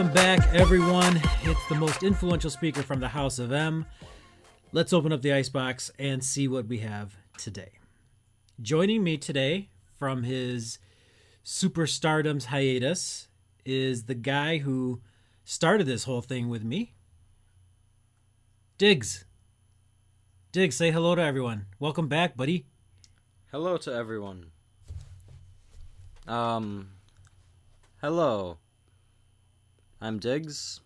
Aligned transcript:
Welcome 0.00 0.14
back, 0.14 0.54
everyone. 0.54 1.20
It's 1.42 1.68
the 1.68 1.74
most 1.74 2.02
influential 2.02 2.48
speaker 2.48 2.82
from 2.82 3.00
the 3.00 3.08
House 3.08 3.38
of 3.38 3.52
M. 3.52 3.84
Let's 4.72 4.94
open 4.94 5.12
up 5.12 5.20
the 5.20 5.34
icebox 5.34 5.90
and 5.98 6.24
see 6.24 6.48
what 6.48 6.68
we 6.68 6.78
have 6.78 7.18
today. 7.36 7.72
Joining 8.62 9.04
me 9.04 9.18
today 9.18 9.68
from 9.98 10.22
his 10.22 10.78
superstardom's 11.44 12.46
hiatus 12.46 13.28
is 13.66 14.04
the 14.04 14.14
guy 14.14 14.56
who 14.56 15.02
started 15.44 15.86
this 15.86 16.04
whole 16.04 16.22
thing 16.22 16.48
with 16.48 16.64
me, 16.64 16.94
Diggs. 18.78 19.26
Diggs, 20.50 20.76
say 20.76 20.90
hello 20.90 21.14
to 21.14 21.20
everyone. 21.20 21.66
Welcome 21.78 22.08
back, 22.08 22.38
buddy. 22.38 22.64
Hello 23.50 23.76
to 23.76 23.94
everyone. 23.94 24.46
Um, 26.26 26.92
hello. 28.00 28.59
I'm 30.00 30.18
Diggs. 30.18 30.80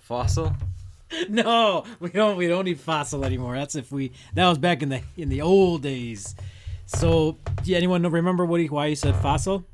Fossil. 0.00 0.54
No, 1.28 1.84
we 1.98 2.10
don't. 2.10 2.36
We 2.36 2.46
don't 2.46 2.64
need 2.64 2.78
fossil 2.78 3.24
anymore. 3.24 3.56
That's 3.56 3.74
if 3.74 3.90
we. 3.90 4.12
That 4.34 4.48
was 4.48 4.58
back 4.58 4.80
in 4.80 4.90
the 4.90 5.02
in 5.16 5.28
the 5.28 5.42
old 5.42 5.82
days. 5.82 6.36
So, 6.86 7.36
do 7.64 7.74
anyone 7.74 8.04
remember 8.04 8.44
what 8.44 8.60
he, 8.60 8.68
why 8.68 8.90
he 8.90 8.94
said 8.94 9.16
fossil? 9.16 9.66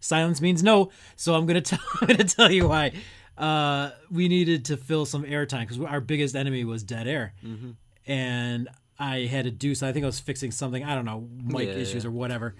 Silence 0.00 0.42
means 0.42 0.62
no. 0.62 0.90
So 1.16 1.34
I'm 1.34 1.46
gonna 1.46 1.60
tell. 1.62 1.78
I'm 2.02 2.08
gonna 2.08 2.24
tell 2.24 2.52
you 2.52 2.68
why. 2.68 2.92
Uh, 3.38 3.92
we 4.10 4.28
needed 4.28 4.66
to 4.66 4.76
fill 4.76 5.06
some 5.06 5.22
airtime 5.24 5.60
because 5.66 5.80
our 5.80 6.02
biggest 6.02 6.36
enemy 6.36 6.62
was 6.64 6.82
dead 6.82 7.08
air, 7.08 7.32
Mm-hmm. 7.42 7.70
and 8.06 8.68
I 8.98 9.20
had 9.20 9.46
to 9.46 9.50
do 9.50 9.74
so. 9.74 9.88
I 9.88 9.92
think 9.92 10.04
I 10.04 10.08
was 10.08 10.20
fixing 10.20 10.50
something. 10.50 10.84
I 10.84 10.94
don't 10.94 11.06
know, 11.06 11.26
mic 11.42 11.68
Yeah, 11.68 11.74
issues 11.76 12.04
yeah. 12.04 12.08
or 12.10 12.12
whatever. 12.12 12.54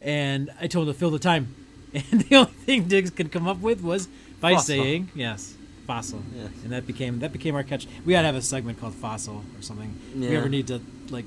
And 0.00 0.50
I 0.58 0.68
told 0.68 0.88
him 0.88 0.94
to 0.94 0.98
fill 0.98 1.10
the 1.10 1.18
time, 1.18 1.54
and 2.10 2.20
the 2.22 2.36
only 2.36 2.52
thing 2.52 2.84
Diggs 2.84 3.10
could 3.10 3.32
come 3.32 3.46
up 3.46 3.60
with 3.60 3.82
was 3.82 4.08
by 4.40 4.54
Fossil. 4.54 4.66
saying 4.66 5.10
yes, 5.14 5.56
fossil. 5.86 6.22
Yes. 6.34 6.50
And 6.62 6.72
that 6.72 6.86
became 6.86 7.20
that 7.20 7.32
became 7.32 7.54
our 7.54 7.62
catch. 7.62 7.86
We 8.04 8.12
gotta 8.12 8.26
have 8.26 8.36
a 8.36 8.42
segment 8.42 8.80
called 8.80 8.94
fossil 8.94 9.42
or 9.56 9.62
something. 9.62 9.98
If 10.14 10.20
we 10.20 10.36
ever 10.36 10.48
need 10.48 10.66
to 10.68 10.80
like 11.10 11.24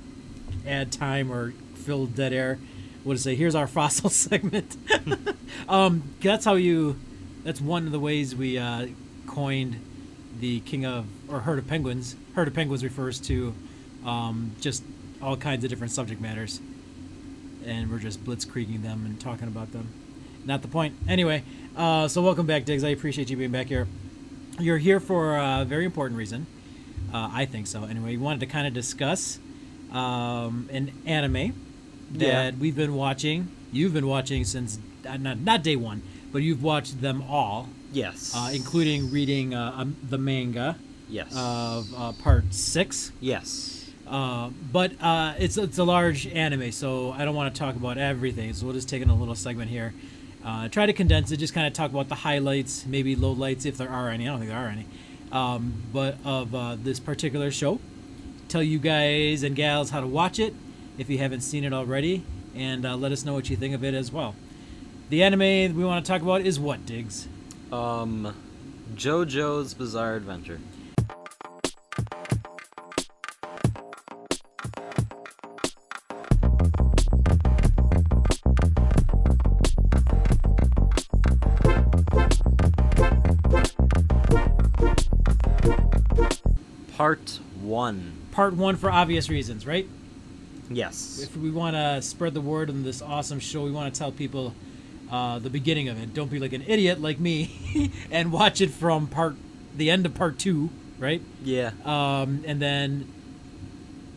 add 0.65 0.91
time 0.91 1.31
or 1.31 1.51
fill 1.75 2.05
dead 2.05 2.31
air, 2.33 2.59
we'll 3.03 3.15
just 3.15 3.23
say 3.23 3.35
here's 3.35 3.55
our 3.55 3.67
fossil 3.79 4.09
segment. 4.09 4.77
um, 5.69 6.03
that's 6.21 6.45
how 6.45 6.55
you. 6.55 6.99
That's 7.43 7.59
one 7.59 7.87
of 7.87 7.91
the 7.91 7.99
ways 7.99 8.35
we 8.35 8.59
uh, 8.59 8.87
coined 9.25 9.81
the 10.39 10.59
king 10.61 10.85
of 10.85 11.07
or 11.27 11.39
herd 11.39 11.57
of 11.59 11.67
penguins. 11.67 12.15
Herd 12.35 12.47
of 12.47 12.53
penguins 12.53 12.83
refers 12.83 13.19
to 13.21 13.53
um, 14.05 14.51
just 14.61 14.83
all 15.21 15.37
kinds 15.37 15.63
of 15.63 15.69
different 15.69 15.91
subject 15.91 16.21
matters, 16.21 16.61
and 17.65 17.89
we're 17.91 17.99
just 17.99 18.23
blitzkrieging 18.23 18.83
them 18.83 19.05
and 19.05 19.19
talking 19.19 19.47
about 19.47 19.71
them. 19.71 19.89
Not 20.45 20.61
the 20.61 20.67
point. 20.67 20.95
Anyway, 21.07 21.43
uh, 21.75 22.07
so 22.07 22.21
welcome 22.21 22.45
back, 22.45 22.65
Diggs. 22.65 22.83
I 22.83 22.89
appreciate 22.89 23.29
you 23.29 23.37
being 23.37 23.51
back 23.51 23.67
here. 23.67 23.87
You're 24.59 24.77
here 24.79 24.99
for 24.99 25.37
a 25.37 25.65
very 25.67 25.85
important 25.85 26.17
reason. 26.17 26.47
Uh, 27.13 27.29
I 27.31 27.45
think 27.45 27.67
so. 27.67 27.83
Anyway, 27.83 28.11
we 28.11 28.17
wanted 28.17 28.39
to 28.41 28.45
kind 28.47 28.65
of 28.67 28.73
discuss 28.73 29.39
um, 29.91 30.69
an 30.71 30.91
anime 31.05 31.53
that 32.13 32.25
Yeah. 32.25 32.51
we've 32.59 32.75
been 32.75 32.95
watching. 32.95 33.49
You've 33.71 33.93
been 33.93 34.07
watching 34.07 34.43
since 34.45 34.79
uh, 35.07 35.17
not 35.17 35.39
not 35.39 35.63
day 35.63 35.75
one, 35.75 36.01
but 36.31 36.41
you've 36.41 36.63
watched 36.63 37.01
them 37.01 37.23
all, 37.29 37.69
Yes. 37.91 38.33
uh, 38.35 38.51
including 38.53 39.11
reading 39.11 39.53
uh, 39.53 39.73
um, 39.75 39.95
the 40.07 40.17
manga 40.17 40.77
yes. 41.09 41.31
of 41.35 41.93
uh, 41.95 42.11
part 42.13 42.53
six. 42.53 43.11
yes. 43.19 43.77
Uh, 44.07 44.49
but 44.73 44.91
uh, 45.01 45.33
it's 45.39 45.57
it's 45.57 45.77
a 45.77 45.83
large 45.85 46.27
anime, 46.27 46.71
so 46.73 47.11
I 47.11 47.23
don't 47.23 47.35
want 47.35 47.53
to 47.55 47.57
talk 47.59 47.77
about 47.77 47.97
everything. 47.97 48.51
So 48.53 48.65
we'll 48.65 48.75
just 48.75 48.89
take 48.89 49.01
in 49.01 49.09
a 49.09 49.15
little 49.15 49.35
segment 49.35 49.69
here. 49.71 49.93
Uh, 50.43 50.67
try 50.69 50.85
to 50.85 50.93
condense 50.93 51.31
it, 51.31 51.37
just 51.37 51.53
kind 51.53 51.67
of 51.67 51.73
talk 51.73 51.91
about 51.91 52.09
the 52.09 52.15
highlights, 52.15 52.85
maybe 52.85 53.15
lowlights 53.15 53.65
if 53.65 53.77
there 53.77 53.89
are 53.89 54.09
any. 54.09 54.27
I 54.27 54.31
don't 54.31 54.39
think 54.39 54.49
there 54.51 54.59
are 54.59 54.69
any. 54.69 54.85
Um, 55.31 55.83
but 55.93 56.17
of 56.25 56.53
uh, 56.55 56.77
this 56.81 56.99
particular 56.99 57.51
show, 57.51 57.79
tell 58.49 58.63
you 58.63 58.79
guys 58.79 59.43
and 59.43 59.55
gals 59.55 59.91
how 59.91 60.01
to 60.01 60.07
watch 60.07 60.39
it 60.39 60.53
if 60.97 61.09
you 61.09 61.19
haven't 61.19 61.41
seen 61.41 61.63
it 61.63 61.73
already, 61.73 62.23
and 62.55 62.85
uh, 62.85 62.95
let 62.95 63.11
us 63.11 63.23
know 63.23 63.33
what 63.33 63.49
you 63.49 63.55
think 63.55 63.73
of 63.73 63.83
it 63.83 63.93
as 63.93 64.11
well. 64.11 64.35
The 65.09 65.23
anime 65.23 65.75
we 65.75 65.85
want 65.85 66.05
to 66.05 66.11
talk 66.11 66.21
about 66.21 66.41
is 66.41 66.59
what, 66.59 66.85
Diggs? 66.85 67.27
Um, 67.71 68.35
JoJo's 68.95 69.73
Bizarre 69.73 70.15
Adventure. 70.15 70.59
Part 87.01 87.39
one. 87.59 88.13
Part 88.29 88.53
one 88.53 88.75
for 88.75 88.91
obvious 88.91 89.27
reasons, 89.27 89.65
right? 89.65 89.89
Yes. 90.69 91.19
if 91.23 91.35
we 91.35 91.49
want 91.49 91.75
to 91.75 91.99
spread 92.03 92.35
the 92.35 92.41
word 92.41 92.69
on 92.69 92.83
this 92.83 93.01
awesome 93.01 93.39
show, 93.39 93.63
we 93.63 93.71
want 93.71 93.91
to 93.91 93.97
tell 93.97 94.11
people 94.11 94.53
uh, 95.11 95.39
the 95.39 95.49
beginning 95.49 95.89
of 95.89 95.99
it. 95.99 96.13
Don't 96.13 96.29
be 96.29 96.37
like 96.37 96.53
an 96.53 96.61
idiot 96.67 97.01
like 97.01 97.19
me 97.19 97.91
and 98.11 98.31
watch 98.31 98.61
it 98.61 98.69
from 98.69 99.07
part 99.07 99.35
the 99.75 99.89
end 99.89 100.05
of 100.05 100.13
part 100.13 100.37
two, 100.37 100.69
right? 100.99 101.23
Yeah. 101.43 101.71
Um, 101.85 102.43
and 102.45 102.61
then 102.61 103.11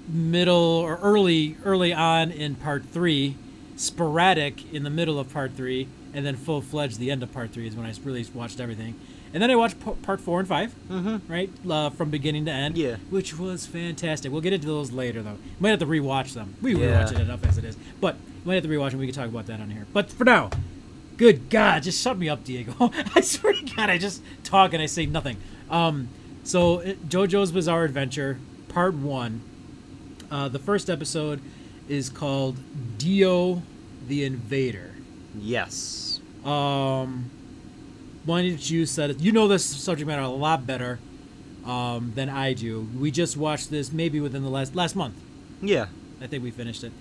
middle 0.06 0.54
or 0.54 0.98
early 0.98 1.56
early 1.64 1.94
on 1.94 2.30
in 2.30 2.54
part 2.54 2.84
three, 2.84 3.34
sporadic 3.76 4.74
in 4.74 4.82
the 4.82 4.90
middle 4.90 5.18
of 5.18 5.32
part 5.32 5.54
three, 5.56 5.88
and 6.12 6.26
then 6.26 6.36
full 6.36 6.60
fledged 6.60 6.98
the 6.98 7.10
end 7.10 7.22
of 7.22 7.32
part 7.32 7.50
three 7.50 7.66
is 7.66 7.74
when 7.74 7.86
I 7.86 7.94
really 8.04 8.26
watched 8.34 8.60
everything. 8.60 9.00
And 9.34 9.42
then 9.42 9.50
I 9.50 9.56
watched 9.56 9.84
p- 9.84 9.90
part 10.02 10.20
four 10.20 10.38
and 10.38 10.48
5 10.48 10.74
Mm-hmm. 10.88 11.30
right, 11.32 11.50
uh, 11.68 11.90
from 11.90 12.08
beginning 12.08 12.44
to 12.46 12.52
end. 12.52 12.78
Yeah. 12.78 12.96
which 13.10 13.36
was 13.38 13.66
fantastic. 13.66 14.30
We'll 14.32 14.40
get 14.40 14.52
into 14.52 14.68
those 14.68 14.92
later, 14.92 15.22
though. 15.22 15.36
Might 15.60 15.70
have 15.70 15.80
to 15.80 15.86
rewatch 15.86 16.34
them. 16.34 16.54
We 16.62 16.74
Yeah. 16.76 17.02
rewatch 17.04 17.12
it 17.12 17.20
enough 17.20 17.44
as 17.44 17.58
it 17.58 17.64
is, 17.64 17.76
but 18.00 18.16
might 18.44 18.54
have 18.54 18.62
to 18.62 18.68
rewatch 18.70 18.92
them. 18.92 19.00
We 19.00 19.06
can 19.06 19.14
talk 19.14 19.28
about 19.28 19.46
that 19.48 19.60
on 19.60 19.70
here. 19.70 19.86
But 19.92 20.10
for 20.10 20.24
now, 20.24 20.50
good 21.16 21.50
God, 21.50 21.82
just 21.82 22.00
shut 22.02 22.16
me 22.16 22.28
up, 22.28 22.44
Diego. 22.44 22.74
I 23.14 23.20
swear 23.22 23.52
to 23.54 23.64
God, 23.74 23.90
I 23.90 23.98
just 23.98 24.22
talk 24.44 24.72
and 24.72 24.80
I 24.82 24.86
say 24.86 25.04
nothing. 25.06 25.36
Um, 25.68 26.08
so 26.44 26.78
JoJo's 27.08 27.50
Bizarre 27.50 27.84
Adventure, 27.84 28.38
Part 28.68 28.94
One. 28.94 29.42
Uh, 30.30 30.48
the 30.48 30.58
first 30.60 30.88
episode 30.88 31.40
is 31.88 32.08
called 32.08 32.56
Dio 32.98 33.62
the 34.06 34.22
Invader. 34.24 34.92
Yes. 35.38 36.20
Um, 36.44 37.30
why 38.24 38.42
didn't 38.42 38.70
you 38.70 38.86
said 38.86 39.10
it? 39.10 39.20
You 39.20 39.32
know 39.32 39.48
this 39.48 39.64
subject 39.64 40.06
matter 40.06 40.22
a 40.22 40.28
lot 40.28 40.66
better 40.66 40.98
um, 41.64 42.12
than 42.14 42.28
I 42.28 42.52
do. 42.52 42.88
We 42.98 43.10
just 43.10 43.36
watched 43.36 43.70
this 43.70 43.92
maybe 43.92 44.20
within 44.20 44.42
the 44.42 44.50
last 44.50 44.74
last 44.74 44.96
month. 44.96 45.14
Yeah. 45.60 45.86
I 46.20 46.26
think 46.26 46.42
we 46.42 46.50
finished 46.50 46.84
it. 46.84 46.92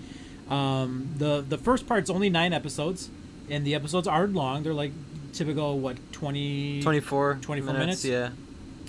Um, 0.50 1.14
the 1.16 1.44
the 1.46 1.58
first 1.58 1.86
part's 1.86 2.10
only 2.10 2.28
nine 2.28 2.52
episodes, 2.52 3.10
and 3.48 3.66
the 3.66 3.74
episodes 3.74 4.06
aren't 4.06 4.34
long. 4.34 4.62
They're 4.62 4.74
like 4.74 4.92
typical 5.32 5.78
what 5.78 5.96
20, 6.12 6.82
24, 6.82 7.38
24 7.42 7.72
minutes. 7.72 8.04
minutes? 8.04 8.04
Yeah. 8.04 8.30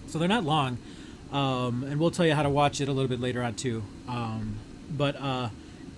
so 0.07 0.19
they're 0.19 0.27
not 0.27 0.43
long. 0.43 0.77
Um, 1.31 1.83
and 1.83 1.99
we'll 1.99 2.11
tell 2.11 2.25
you 2.25 2.33
how 2.35 2.43
to 2.43 2.49
watch 2.49 2.79
it 2.79 2.87
a 2.87 2.91
little 2.91 3.09
bit 3.09 3.19
later 3.19 3.41
on 3.41 3.55
too. 3.55 3.83
Um, 4.07 4.57
but 4.89 5.15
uh, 5.19 5.49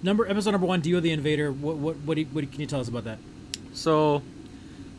number 0.02 0.28
episode 0.28 0.52
number 0.52 0.68
one, 0.68 0.82
Dio 0.82 1.00
the 1.00 1.12
Invader. 1.12 1.52
What 1.52 1.78
what 1.78 1.98
what, 1.98 2.16
do 2.16 2.22
you, 2.22 2.28
what 2.28 2.50
can 2.52 2.62
you 2.62 2.68
tell 2.68 2.80
us 2.80 2.88
about 2.88 3.04
that? 3.04 3.20
So, 3.74 4.24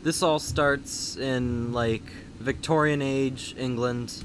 this 0.03 0.23
all 0.23 0.39
starts 0.39 1.17
in 1.17 1.73
like 1.73 2.03
Victorian 2.39 3.03
age 3.03 3.55
England. 3.59 4.25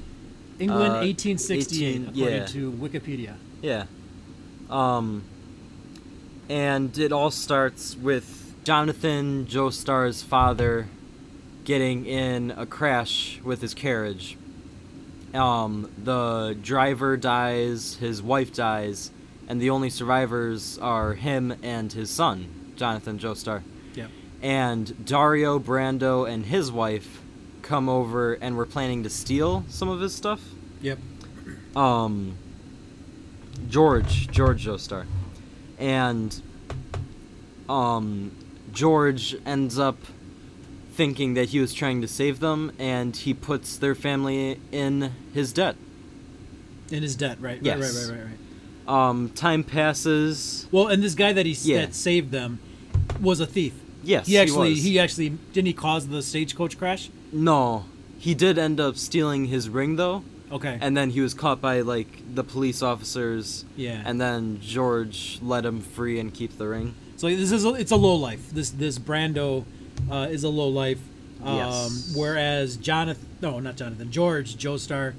England, 0.58 0.92
Uh, 0.92 1.00
1868, 1.00 1.76
18 1.76 2.02
according 2.08 2.34
yeah. 2.38 2.46
to 2.46 2.72
Wikipedia. 2.72 3.34
Yeah. 3.62 3.84
Um. 4.70 5.24
And 6.48 6.96
it 6.98 7.10
all 7.10 7.30
starts 7.30 7.96
with 7.96 8.54
Jonathan 8.64 9.46
Joestar's 9.46 10.22
father 10.22 10.88
getting 11.64 12.04
in 12.04 12.50
a 12.50 12.66
crash 12.66 13.40
with 13.42 13.62
his 13.62 13.72
carriage. 13.74 14.36
Um, 15.32 15.90
the 16.02 16.56
driver 16.62 17.16
dies, 17.16 17.96
his 17.96 18.22
wife 18.22 18.52
dies, 18.54 19.10
and 19.48 19.60
the 19.60 19.70
only 19.70 19.90
survivors 19.90 20.78
are 20.78 21.14
him 21.14 21.54
and 21.62 21.92
his 21.92 22.10
son, 22.10 22.72
Jonathan 22.76 23.18
Joestar. 23.18 23.62
Yep. 23.94 24.10
And 24.44 25.06
Dario 25.06 25.58
Brando 25.58 26.30
and 26.30 26.44
his 26.44 26.70
wife 26.70 27.22
come 27.62 27.88
over 27.88 28.34
and 28.34 28.58
were 28.58 28.66
planning 28.66 29.02
to 29.02 29.08
steal 29.10 29.64
some 29.70 29.88
of 29.88 30.00
his 30.02 30.14
stuff. 30.14 30.42
Yep. 30.82 30.98
Um, 31.74 32.36
George, 33.70 34.30
George 34.30 34.66
Joestar, 34.66 35.06
and 35.78 36.40
um, 37.70 38.32
George 38.70 39.34
ends 39.46 39.78
up 39.78 39.96
thinking 40.92 41.32
that 41.34 41.48
he 41.48 41.58
was 41.58 41.72
trying 41.72 42.02
to 42.02 42.06
save 42.08 42.38
them, 42.40 42.70
and 42.78 43.16
he 43.16 43.32
puts 43.32 43.78
their 43.78 43.94
family 43.94 44.60
in 44.70 45.10
his 45.32 45.54
debt. 45.54 45.76
In 46.90 47.02
his 47.02 47.16
debt, 47.16 47.38
right? 47.40 47.58
Yes. 47.62 47.78
Right, 47.80 47.86
right, 47.86 48.18
right, 48.18 48.26
right, 48.26 48.30
right. 48.86 49.08
Um, 49.08 49.30
time 49.30 49.64
passes. 49.64 50.68
Well, 50.70 50.88
and 50.88 51.02
this 51.02 51.14
guy 51.14 51.32
that 51.32 51.46
he 51.46 51.52
Yeah. 51.62 51.86
that 51.86 51.94
saved 51.94 52.30
them 52.30 52.58
was 53.20 53.40
a 53.40 53.46
thief. 53.46 53.72
Yes, 54.04 54.26
He 54.26 54.38
actually 54.38 54.70
was. 54.70 54.82
he, 54.84 54.98
actually 54.98 55.30
didn't 55.52 55.66
he 55.66 55.72
cause 55.72 56.08
the 56.08 56.22
stagecoach 56.22 56.78
crash? 56.78 57.10
No, 57.32 57.84
he 58.18 58.34
did 58.34 58.58
end 58.58 58.80
up 58.80 58.96
stealing 58.96 59.46
his 59.46 59.68
ring 59.68 59.96
though, 59.96 60.22
Okay. 60.52 60.78
and 60.80 60.96
then 60.96 61.10
he 61.10 61.20
was 61.20 61.34
caught 61.34 61.60
by 61.60 61.80
like 61.80 62.22
the 62.34 62.44
police 62.44 62.82
officers. 62.82 63.64
Yeah. 63.76 64.02
And 64.04 64.20
then 64.20 64.58
George 64.60 65.38
let 65.42 65.64
him 65.64 65.80
free 65.80 66.18
and 66.20 66.32
keep 66.32 66.56
the 66.58 66.68
ring. 66.68 66.94
So 67.16 67.28
this 67.28 67.52
is 67.52 67.64
a, 67.64 67.70
it's 67.74 67.92
a 67.92 67.96
low 67.96 68.14
life. 68.16 68.50
This 68.50 68.70
this 68.70 68.98
Brando 68.98 69.64
uh, 70.10 70.28
is 70.30 70.44
a 70.44 70.48
low 70.48 70.68
life. 70.68 71.00
Um, 71.42 71.56
Yes. 71.56 72.14
Whereas 72.16 72.76
Jonathan, 72.76 73.26
no, 73.42 73.60
not 73.60 73.76
Jonathan, 73.76 74.10
George 74.10 74.56
Joestar 74.56 75.14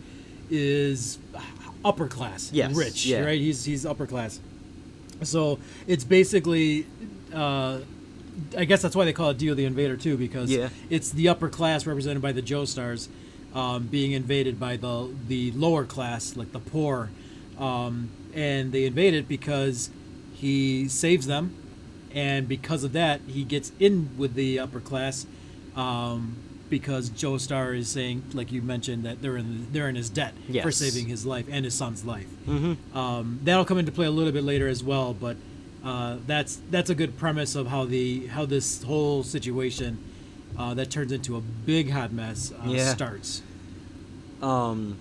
is 0.49 1.17
upper 1.83 2.07
class, 2.07 2.49
Yes, 2.51 2.73
rich, 2.75 3.05
yeah. 3.05 3.21
right? 3.23 3.39
He's 3.39 3.65
he's 3.65 3.85
upper 3.85 4.07
class. 4.07 4.39
So 5.23 5.59
it's 5.87 6.03
basically, 6.03 6.85
uh, 7.33 7.79
I 8.57 8.65
guess 8.65 8.81
that's 8.81 8.95
why 8.95 9.05
they 9.05 9.13
call 9.13 9.29
it 9.29 9.37
Dio 9.37 9.53
the 9.53 9.65
Invader 9.65 9.97
too, 9.97 10.17
because 10.17 10.49
Yeah. 10.51 10.69
it's 10.89 11.11
the 11.11 11.29
upper 11.29 11.49
class 11.49 11.85
represented 11.85 12.21
by 12.21 12.31
the 12.31 12.41
Joestars 12.41 13.07
um, 13.53 13.87
being 13.87 14.11
invaded 14.11 14.59
by 14.59 14.75
the 14.77 15.09
the 15.27 15.51
lower 15.53 15.85
class, 15.85 16.35
like 16.35 16.51
the 16.51 16.59
poor, 16.59 17.09
um, 17.57 18.09
and 18.33 18.71
they 18.71 18.85
invade 18.85 19.13
it 19.13 19.27
because 19.29 19.89
he 20.33 20.87
saves 20.89 21.25
them, 21.27 21.55
and 22.13 22.47
because 22.49 22.83
of 22.83 22.91
that, 22.93 23.21
he 23.27 23.43
gets 23.45 23.71
in 23.79 24.09
with 24.17 24.33
the 24.33 24.59
upper 24.59 24.79
class. 24.81 25.25
Um, 25.75 26.37
because 26.67 27.11
Joestar 27.11 27.77
is 27.77 27.87
saying, 27.89 28.23
like 28.33 28.51
you 28.51 28.61
mentioned, 28.61 29.05
that 29.05 29.21
they're 29.21 29.37
in 29.37 29.67
they're 29.71 29.87
in 29.87 29.95
his 29.95 30.09
debt 30.09 30.33
for 30.63 30.71
saving 30.71 31.05
his 31.07 31.23
life 31.25 31.45
and 31.49 31.63
his 31.63 31.75
son's 31.75 32.03
life. 32.03 32.27
Mm-hmm. 32.47 32.97
Um, 32.97 33.39
that'll 33.43 33.65
come 33.65 33.77
into 33.77 33.91
play 33.91 34.07
a 34.07 34.11
little 34.11 34.31
bit 34.33 34.43
later 34.43 34.67
as 34.67 34.83
well, 34.83 35.13
but 35.13 35.37
uh, 35.85 36.17
that's 36.27 36.59
that's 36.71 36.89
a 36.89 36.95
good 36.95 37.17
premise 37.17 37.55
of 37.55 37.67
how 37.67 37.85
the 37.85 38.27
how 38.27 38.45
this 38.45 38.83
whole 38.83 39.23
situation 39.23 39.97
uh, 40.57 40.73
that 40.73 40.89
turns 40.89 41.11
into 41.11 41.35
a 41.37 41.41
big 41.41 41.91
hot 41.91 42.11
mess 42.11 42.51
uh, 42.51 42.67
Yeah. 42.69 42.93
starts. 42.93 43.41
Um. 44.41 44.97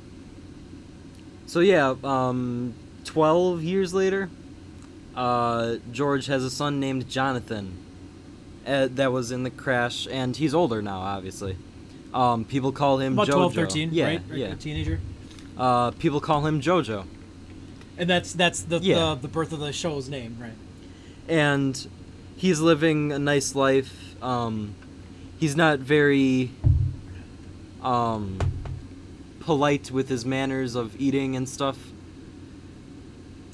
So 1.46 1.60
yeah, 1.60 1.94
um, 2.04 2.74
twelve 3.04 3.62
years 3.62 3.92
later, 3.94 4.28
uh, 5.14 5.76
George 5.92 6.26
has 6.26 6.44
a 6.44 6.50
son 6.50 6.80
named 6.80 7.08
Jonathan. 7.08 7.78
Uh, 8.66 8.88
that 8.92 9.12
was 9.12 9.30
in 9.30 9.42
the 9.42 9.50
crash, 9.50 10.08
and 10.10 10.34
he's 10.34 10.54
older 10.54 10.80
now, 10.80 10.98
obviously. 11.00 11.54
Um, 12.14 12.46
people 12.46 12.72
call 12.72 12.96
him 12.98 13.12
About 13.12 13.26
Jojo. 13.28 13.32
12, 13.52 13.54
13, 13.54 13.88
yeah, 13.92 14.06
right? 14.06 14.22
Right, 14.30 14.38
Yeah. 14.38 14.46
A 14.52 14.56
teenager. 14.56 15.00
Uh, 15.58 15.90
people 15.90 16.18
call 16.18 16.46
him 16.46 16.62
Jojo, 16.62 17.04
And 17.98 18.08
that's 18.08 18.32
that's 18.32 18.62
the, 18.62 18.78
Yeah. 18.78 18.94
the 18.94 19.14
the 19.22 19.28
birth 19.28 19.52
of 19.52 19.60
the 19.60 19.70
show's 19.72 20.08
name, 20.08 20.36
right? 20.40 20.52
And 21.28 21.88
he's 22.36 22.60
living 22.60 23.12
a 23.12 23.18
nice 23.18 23.54
life. 23.54 24.14
Um, 24.22 24.74
he's 25.38 25.56
not 25.56 25.78
very 25.78 26.50
um, 27.82 28.38
polite 29.40 29.90
with 29.90 30.08
his 30.08 30.24
manners 30.24 30.74
of 30.74 30.98
eating 31.00 31.36
and 31.36 31.48
stuff. 31.48 31.78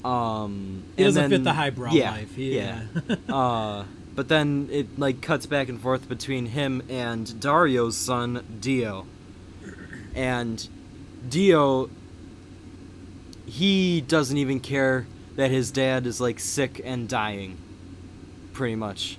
Um, 0.03 0.83
He 0.97 1.03
doesn't 1.03 1.23
fit 1.23 1.29
then- 1.29 1.43
the 1.43 1.53
highbrow 1.53 1.91
yeah, 1.91 2.11
life. 2.11 2.35
He- 2.35 2.55
yeah. 2.57 2.81
uh, 3.29 3.83
but 4.15 4.27
then 4.27 4.67
it 4.71 4.99
like 4.99 5.21
cuts 5.21 5.45
back 5.45 5.69
and 5.69 5.79
forth 5.79 6.09
between 6.09 6.47
him 6.47 6.81
and 6.89 7.39
Dario's 7.39 7.95
son 7.95 8.43
Dio, 8.59 9.05
and 10.15 10.67
Dio. 11.29 11.89
He 13.45 14.01
doesn't 14.01 14.37
even 14.37 14.59
care 14.59 15.05
that 15.35 15.51
his 15.51 15.71
dad 15.71 16.05
is 16.05 16.19
like 16.21 16.39
sick 16.39 16.81
and 16.83 17.07
dying, 17.07 17.57
pretty 18.53 18.75
much. 18.75 19.17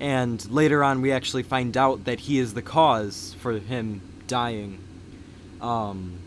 And 0.00 0.44
later 0.50 0.82
on, 0.82 1.00
we 1.00 1.12
actually 1.12 1.44
find 1.44 1.76
out 1.76 2.04
that 2.04 2.20
he 2.20 2.38
is 2.38 2.54
the 2.54 2.62
cause 2.62 3.36
for 3.40 3.52
him 3.58 4.00
dying. 4.26 4.78
Um, 5.60 6.18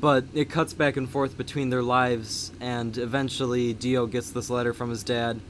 but 0.00 0.24
it 0.34 0.50
cuts 0.50 0.74
back 0.74 0.96
and 0.96 1.08
forth 1.08 1.36
between 1.38 1.70
their 1.70 1.82
lives, 1.82 2.50
and 2.60 2.98
eventually 2.98 3.72
Dio 3.72 4.06
gets 4.06 4.30
this 4.30 4.50
letter 4.50 4.74
from 4.74 4.90
his 4.90 5.02
dad 5.02 5.40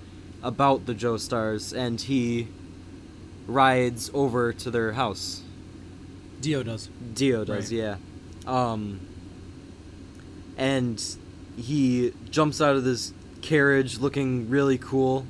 about 0.43 0.87
the 0.87 0.94
Joestars, 0.94 1.76
and 1.76 2.00
he 2.00 2.49
rides 3.46 4.11
over 4.14 4.52
to 4.52 4.70
their 4.70 4.93
house. 4.93 5.43
Dio 6.40 6.62
does. 6.62 6.88
Dio 7.14 7.44
does, 7.44 7.73
Right. 7.73 7.79
yeah. 7.81 7.96
Um, 8.46 9.00
and 10.56 11.02
he 11.57 12.13
jumps 12.31 12.61
out 12.61 12.77
of 12.77 12.85
this 12.85 13.13
carriage 13.43 13.99
looking 13.99 14.49
really 14.49 14.79
cool. 14.79 15.27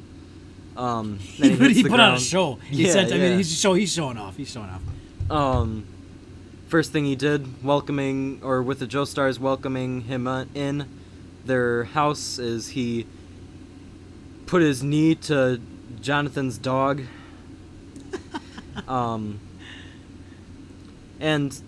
Um, 0.76 1.18
He, 1.22 1.50
he 1.50 1.82
the 1.82 1.88
put 1.88 2.00
on 2.00 2.14
a 2.14 2.20
show. 2.20 2.54
He 2.70 2.86
Yeah. 2.86 2.94
I 2.94 3.00
yeah. 3.02 3.16
mean, 3.16 3.36
he's 3.38 3.58
show. 3.58 3.74
He's 3.74 3.92
showing 3.92 4.16
off. 4.18 4.36
He's 4.36 4.50
showing 4.50 4.70
off. 4.70 4.82
Um, 5.30 5.86
first 6.68 6.92
thing 6.92 7.04
he 7.04 7.16
did, 7.16 7.62
welcoming 7.64 8.40
or 8.42 8.62
with 8.62 8.78
the 8.78 8.86
Joestars 8.86 9.38
welcoming 9.38 10.02
him 10.02 10.26
uh, 10.26 10.44
in 10.54 10.86
their 11.44 11.84
house, 11.84 12.38
is 12.38 12.68
he 12.68 13.06
put 14.46 14.62
his 14.62 14.82
knee 14.82 15.14
to 15.14 15.60
Jonathan's 16.00 16.58
dog. 16.58 17.02
um, 18.88 19.40
and 21.20 21.60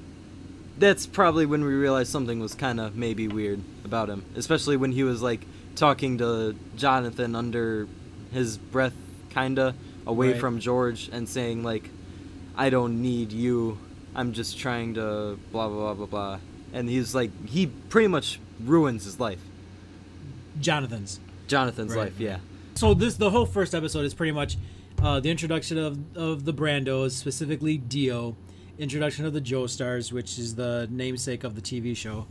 that's 0.78 1.06
probably 1.06 1.46
when 1.46 1.64
we 1.64 1.72
realized 1.74 2.10
something 2.10 2.40
was 2.40 2.54
kind 2.54 2.80
of 2.80 2.96
maybe 2.96 3.28
weird 3.28 3.60
about 3.84 4.08
him, 4.08 4.24
especially 4.36 4.76
when 4.76 4.92
he 4.92 5.02
was 5.04 5.22
like 5.22 5.46
talking 5.76 6.18
to 6.18 6.54
Jonathan 6.76 7.34
under 7.34 7.86
his 8.32 8.58
breath, 8.58 8.94
kinda 9.30 9.74
away 10.06 10.32
Right. 10.32 10.40
from 10.40 10.58
George, 10.60 11.08
and 11.12 11.28
saying 11.28 11.62
like, 11.62 11.90
"I 12.56 12.70
don't 12.70 13.00
need 13.02 13.32
you. 13.32 13.78
I'm 14.14 14.32
just 14.32 14.58
trying 14.58 14.94
to 14.94 15.38
blah 15.52 15.68
blah 15.68 15.94
blah 15.94 15.94
blah 15.94 16.06
blah." 16.06 16.38
And 16.72 16.88
he's 16.88 17.14
like, 17.14 17.30
he 17.48 17.66
pretty 17.66 18.08
much 18.08 18.40
ruins 18.64 19.04
his 19.04 19.18
life, 19.20 19.40
Jonathan's. 20.60 21.20
Jonathan's 21.46 21.94
Right. 21.94 22.04
life. 22.04 22.18
Yeah. 22.20 22.38
So 22.74 22.94
this 22.94 23.14
the 23.16 23.30
whole 23.30 23.46
first 23.46 23.74
episode 23.74 24.04
is 24.04 24.14
pretty 24.14 24.32
much 24.32 24.56
uh, 25.02 25.20
the 25.20 25.30
introduction 25.30 25.78
of 25.78 25.98
of 26.16 26.44
the 26.44 26.52
Brandos, 26.52 27.12
specifically 27.12 27.76
Dio, 27.78 28.36
introduction 28.78 29.24
of 29.24 29.32
the 29.32 29.40
Joestars, 29.40 30.12
which 30.12 30.38
is 30.38 30.54
the 30.54 30.88
namesake 30.90 31.44
of 31.44 31.54
the 31.54 31.60
TV 31.60 31.96
show, 31.96 32.26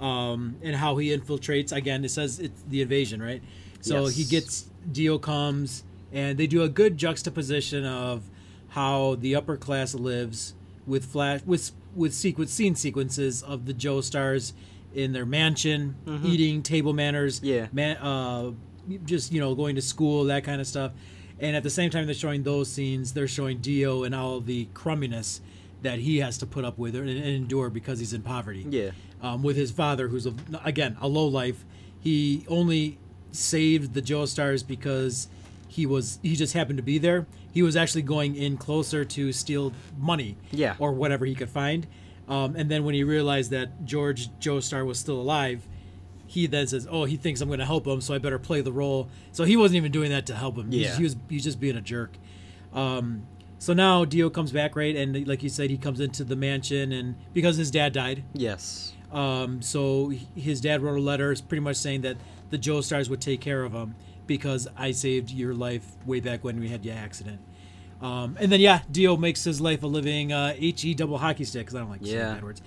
um, 0.00 0.56
and 0.62 0.76
how 0.76 0.96
he 0.96 1.16
infiltrates. 1.16 1.72
Again, 1.72 2.04
it 2.04 2.10
says 2.10 2.38
it's 2.38 2.62
the 2.68 2.82
invasion, 2.82 3.22
right? 3.22 3.42
So 3.80 4.06
he 4.06 4.24
gets 4.24 4.68
Dio 4.90 5.18
comes, 5.18 5.84
and 6.12 6.36
they 6.38 6.46
do 6.46 6.62
a 6.62 6.68
good 6.68 6.96
juxtaposition 6.98 7.84
of 7.84 8.22
how 8.70 9.16
the 9.16 9.34
upper 9.34 9.56
class 9.56 9.94
lives 9.94 10.54
with 10.86 11.04
flash 11.04 11.40
with 11.46 11.72
with 11.94 12.12
sequence 12.14 12.52
scene 12.52 12.74
sequences 12.74 13.42
of 13.42 13.66
the 13.66 13.74
Joestars 13.74 14.52
in 14.94 15.12
their 15.12 15.26
mansion, 15.26 15.96
eating 16.24 16.62
table 16.62 16.92
manners, 16.92 17.40
Yeah. 17.42 17.66
man, 17.72 17.96
uh, 17.98 18.52
just 19.04 19.32
you 19.32 19.40
know 19.40 19.54
going 19.54 19.74
to 19.76 19.82
school 19.82 20.24
that 20.24 20.44
kind 20.44 20.60
of 20.62 20.66
stuff 20.66 20.92
and 21.40 21.54
at 21.54 21.62
the 21.62 21.68
same 21.70 21.90
time 21.90 22.06
they're 22.06 22.14
showing 22.14 22.42
those 22.42 22.70
scenes 22.70 23.12
they're 23.12 23.28
showing 23.28 23.58
dio 23.58 24.02
and 24.02 24.14
all 24.14 24.40
the 24.40 24.64
crumminess 24.72 25.42
that 25.82 25.98
he 26.00 26.18
has 26.18 26.38
to 26.38 26.46
put 26.46 26.64
up 26.64 26.76
with 26.78 26.94
and, 26.94 27.08
and 27.08 27.24
endure 27.24 27.70
because 27.70 27.98
he's 27.98 28.12
in 28.12 28.22
poverty 28.22 28.66
Yeah. 28.68 28.90
um, 29.22 29.42
with 29.42 29.56
his 29.56 29.70
father 29.70 30.08
who's 30.08 30.26
a, 30.26 30.34
again 30.64 30.96
a 31.00 31.08
low 31.08 31.26
life 31.26 31.64
he 32.00 32.44
only 32.48 32.98
saved 33.32 33.94
the 33.94 34.02
joestars 34.02 34.66
because 34.66 35.28
he 35.68 35.86
was 35.86 36.18
he 36.22 36.34
just 36.34 36.54
happened 36.54 36.78
to 36.78 36.82
be 36.82 36.98
there 36.98 37.26
he 37.52 37.62
was 37.62 37.76
actually 37.76 38.02
going 38.02 38.34
in 38.36 38.56
closer 38.56 39.04
to 39.04 39.32
steal 39.32 39.72
money 39.98 40.36
Yeah. 40.50 40.74
or 40.78 40.92
whatever 40.92 41.24
he 41.26 41.34
could 41.34 41.50
find 41.50 41.86
um, 42.28 42.56
and 42.56 42.70
then 42.70 42.84
when 42.84 42.94
he 42.94 43.04
realized 43.04 43.50
that 43.52 43.84
george 43.84 44.28
joestar 44.40 44.84
was 44.84 44.98
still 44.98 45.20
alive 45.20 45.66
he 46.30 46.46
then 46.46 46.66
says, 46.66 46.86
"Oh, 46.90 47.06
he 47.06 47.16
thinks 47.16 47.40
I'm 47.40 47.48
going 47.48 47.58
to 47.58 47.64
help 47.64 47.86
him, 47.86 48.02
so 48.02 48.12
I 48.12 48.18
better 48.18 48.38
play 48.38 48.60
the 48.60 48.70
role." 48.70 49.08
So 49.32 49.44
he 49.44 49.56
wasn't 49.56 49.76
even 49.78 49.90
doing 49.90 50.10
that 50.10 50.26
to 50.26 50.34
help 50.34 50.58
him. 50.58 50.70
Yeah. 50.70 50.94
he 50.94 51.02
was 51.02 51.16
he's 51.30 51.42
just 51.42 51.58
being 51.58 51.74
a 51.74 51.80
jerk. 51.80 52.18
Um, 52.74 53.26
so 53.58 53.72
now 53.72 54.04
Dio 54.04 54.30
comes 54.30 54.52
back, 54.52 54.76
right? 54.76 54.94
And 54.96 55.26
like 55.26 55.42
you 55.42 55.48
said, 55.48 55.70
he 55.70 55.76
comes 55.78 56.00
into 56.00 56.24
the 56.24 56.36
mansion, 56.36 56.92
and 56.92 57.14
because 57.34 57.56
his 57.56 57.70
dad 57.70 57.92
died, 57.92 58.24
Yes. 58.34 58.92
um, 59.12 59.60
so 59.62 60.12
his 60.36 60.60
dad 60.60 60.82
wrote 60.82 60.96
a 60.98 61.02
letter, 61.02 61.34
pretty 61.48 61.60
much 61.62 61.76
saying 61.76 62.02
that 62.02 62.16
the 62.50 62.58
Joestars 62.58 63.08
would 63.10 63.20
take 63.20 63.40
care 63.40 63.62
of 63.64 63.72
him 63.72 63.94
because 64.26 64.68
I 64.76 64.92
saved 64.92 65.30
your 65.30 65.54
life 65.54 65.84
way 66.06 66.20
back 66.20 66.44
when 66.44 66.60
we 66.60 66.68
had 66.68 66.84
your 66.84 66.94
accident. 66.96 67.40
Um, 68.00 68.36
and 68.38 68.52
then 68.52 68.60
yeah, 68.60 68.82
Dio 68.92 69.16
makes 69.16 69.42
his 69.42 69.60
life 69.60 69.82
a 69.82 69.86
living 69.88 70.32
uh, 70.32 70.52
he 70.54 70.94
double 70.94 71.18
hockey 71.18 71.44
stick 71.44 71.62
because 71.62 71.74
I 71.74 71.80
don't 71.80 71.90
like 71.90 72.00
Yeah. 72.02 72.34
bad 72.34 72.44
words. 72.44 72.62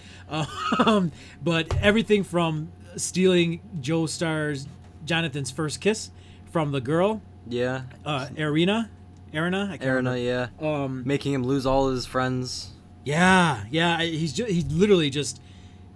Um, 0.86 1.12
but 1.44 1.74
everything 1.78 2.24
from 2.24 2.72
stealing 2.98 3.62
Joestar's 3.80 4.68
Jonathan's 5.06 5.50
first 5.50 5.80
kiss 5.80 6.12
from 6.52 6.72
the 6.74 6.82
girl, 6.82 7.22
Yeah. 7.48 7.84
uh, 8.06 8.28
Erina, 8.36 8.90
Erina, 9.34 9.66
I 9.72 9.78
can't 9.78 9.82
Erina, 9.84 10.12
remember. 10.12 10.18
yeah. 10.18 10.48
Um, 10.84 11.04
Making 11.06 11.34
him 11.34 11.44
lose 11.44 11.66
all 11.66 11.90
his 11.90 12.06
friends. 12.06 12.72
yeah, 13.06 13.64
yeah. 13.72 14.02
He's 14.02 14.34
ju- 14.34 14.46
he 14.46 14.62
literally 14.64 15.10
just 15.10 15.42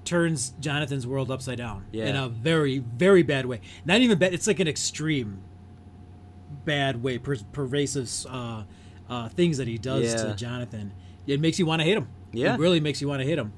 turns 0.05 0.53
Jonathan's 0.59 1.05
world 1.07 1.31
upside 1.31 1.57
down 1.57 1.85
Yeah. 1.91 2.05
in 2.05 2.15
a 2.15 2.29
very 2.29 2.77
very 2.79 3.23
bad 3.23 3.45
way. 3.45 3.59
Not 3.85 4.01
even 4.01 4.17
bad. 4.17 4.33
It's 4.33 4.47
like 4.47 4.59
an 4.59 4.67
extreme 4.67 5.39
bad 6.63 7.01
way, 7.03 7.17
per- 7.17 7.37
pervasive 7.51 8.09
uh, 8.29 8.63
uh, 9.09 9.29
things 9.29 9.57
that 9.57 9.67
he 9.67 9.77
does 9.77 10.13
Yeah. 10.13 10.23
to 10.25 10.35
Jonathan. 10.35 10.93
It 11.27 11.39
makes 11.41 11.59
you 11.59 11.65
want 11.65 11.81
to 11.81 11.83
hate 11.85 11.97
him. 11.97 12.07
Yeah. 12.31 12.53
it 12.55 12.59
really 12.59 12.79
makes 12.81 13.01
you 13.01 13.07
want 13.07 13.21
to 13.21 13.27
hate 13.27 13.37
him. 13.39 13.53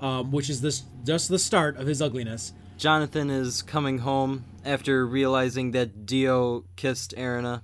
Um, 0.00 0.32
which 0.32 0.50
is 0.50 0.60
this 0.62 0.82
just 1.04 1.28
the 1.28 1.38
start 1.38 1.76
of 1.76 1.86
his 1.86 2.02
ugliness. 2.02 2.52
Jonathan 2.76 3.30
is 3.30 3.62
coming 3.62 3.98
home 3.98 4.44
after 4.64 5.06
realizing 5.06 5.70
that 5.72 6.06
Dio 6.06 6.64
kissed 6.74 7.14
Erina, 7.16 7.62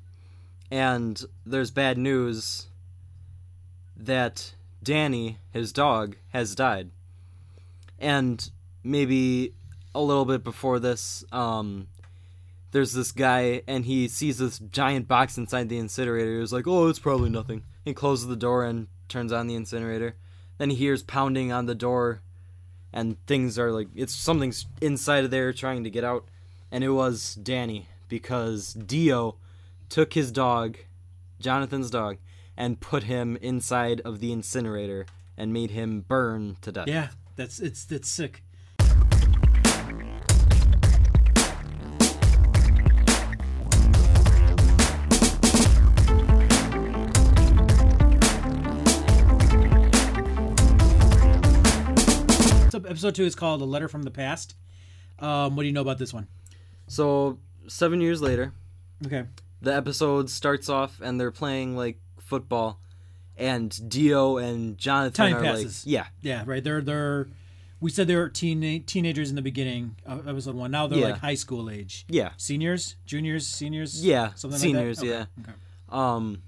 and 0.70 1.22
there's 1.44 1.70
bad 1.70 1.98
news 1.98 2.66
that 3.96 4.54
Danny, 4.82 5.38
his 5.50 5.72
dog, 5.72 6.16
has 6.28 6.54
died. 6.54 6.90
And 7.98 8.50
maybe 8.84 9.54
a 9.94 10.00
little 10.00 10.24
bit 10.24 10.44
before 10.44 10.78
this, 10.78 11.24
um, 11.32 11.88
there's 12.70 12.92
this 12.92 13.12
guy, 13.12 13.62
and 13.66 13.84
he 13.84 14.08
sees 14.08 14.38
this 14.38 14.58
giant 14.58 15.08
box 15.08 15.36
inside 15.38 15.68
the 15.68 15.78
incinerator. 15.78 16.38
He's 16.38 16.52
like, 16.52 16.66
"Oh, 16.66 16.88
it's 16.88 16.98
probably 16.98 17.30
nothing." 17.30 17.64
He 17.84 17.94
closes 17.94 18.28
the 18.28 18.36
door 18.36 18.64
and 18.64 18.88
turns 19.08 19.32
on 19.32 19.46
the 19.46 19.54
incinerator. 19.54 20.14
Then 20.58 20.70
he 20.70 20.76
hears 20.76 21.02
pounding 21.02 21.50
on 21.50 21.66
the 21.66 21.74
door 21.74 22.20
and 22.92 23.16
things 23.26 23.58
are 23.58 23.70
like 23.72 23.88
it's 23.94 24.14
something's 24.14 24.66
inside 24.80 25.24
of 25.24 25.30
there 25.30 25.52
trying 25.52 25.84
to 25.84 25.90
get 25.90 26.04
out 26.04 26.24
and 26.70 26.82
it 26.82 26.90
was 26.90 27.34
danny 27.34 27.86
because 28.08 28.72
dio 28.74 29.36
took 29.88 30.12
his 30.14 30.30
dog 30.32 30.76
jonathan's 31.40 31.90
dog 31.90 32.16
and 32.56 32.80
put 32.80 33.04
him 33.04 33.36
inside 33.40 34.00
of 34.02 34.20
the 34.20 34.32
incinerator 34.32 35.06
and 35.36 35.52
made 35.52 35.70
him 35.70 36.00
burn 36.00 36.56
to 36.60 36.72
death 36.72 36.88
Yeah, 36.88 37.08
that's 37.36 37.60
it's 37.60 37.90
it's 37.92 38.08
sick. 38.08 38.42
So 52.70 52.78
episode 52.86 53.14
two 53.14 53.24
is 53.24 53.34
called 53.34 53.62
"A 53.62 53.64
Letter 53.64 53.88
from 53.88 54.02
the 54.02 54.10
Past." 54.10 54.54
Um, 55.18 55.56
what 55.56 55.62
do 55.62 55.66
you 55.66 55.72
know 55.72 55.80
about 55.80 55.98
this 55.98 56.12
one? 56.12 56.28
so 56.90 57.38
seven 57.66 58.00
years 58.00 58.22
later 58.22 58.50
Okay. 59.04 59.24
The 59.60 59.74
episode 59.74 60.30
starts 60.30 60.68
off 60.68 61.00
and 61.02 61.20
they're 61.20 61.30
playing 61.32 61.76
like 61.76 61.98
football 62.20 62.80
and 63.36 63.88
dio 63.88 64.36
and 64.38 64.76
jonathan 64.78 65.12
Time 65.32 65.36
are 65.36 65.42
passes. 65.42 65.84
like 65.86 65.92
yeah 65.92 66.06
Yeah, 66.20 66.42
right. 66.46 66.62
They're 66.62 66.80
they're. 66.82 67.28
We 67.80 67.90
said 67.90 68.08
they 68.08 68.16
were 68.16 68.28
teen 68.28 68.82
teenagers 68.84 69.30
in 69.30 69.36
the 69.36 69.42
beginning 69.42 69.94
of 70.04 70.26
episode 70.26 70.56
one. 70.56 70.72
Now 70.72 70.88
they're 70.88 70.98
Yeah. 70.98 71.04
like 71.10 71.18
high 71.20 71.34
school 71.36 71.70
age. 71.70 72.04
yeah 72.08 72.30
Seniors, 72.36 72.96
juniors, 73.06 73.46
seniors. 73.46 74.04
Yeah, 74.04 74.34
something 74.34 74.58
seniors, 74.58 75.00
like 75.00 75.10
that. 75.10 75.28
yeah. 75.38 75.42
Okay. 75.44 75.52
um 75.88 76.42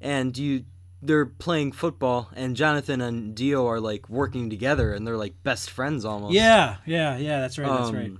and 0.00 0.36
you 0.36 0.64
they're 1.02 1.24
playing 1.26 1.72
football 1.72 2.28
and 2.36 2.56
jonathan 2.56 3.00
and 3.00 3.34
dio 3.34 3.66
are 3.66 3.80
like 3.80 4.08
working 4.10 4.50
together 4.50 4.92
and 4.92 5.06
they're 5.06 5.16
like 5.16 5.34
best 5.42 5.70
friends 5.70 6.04
almost 6.04 6.34
Yeah, 6.34 6.76
yeah, 6.84 7.16
yeah. 7.16 7.40
That's 7.40 7.58
right. 7.58 7.68
That's 7.68 7.88
Um, 7.88 7.96
right. 7.96 8.12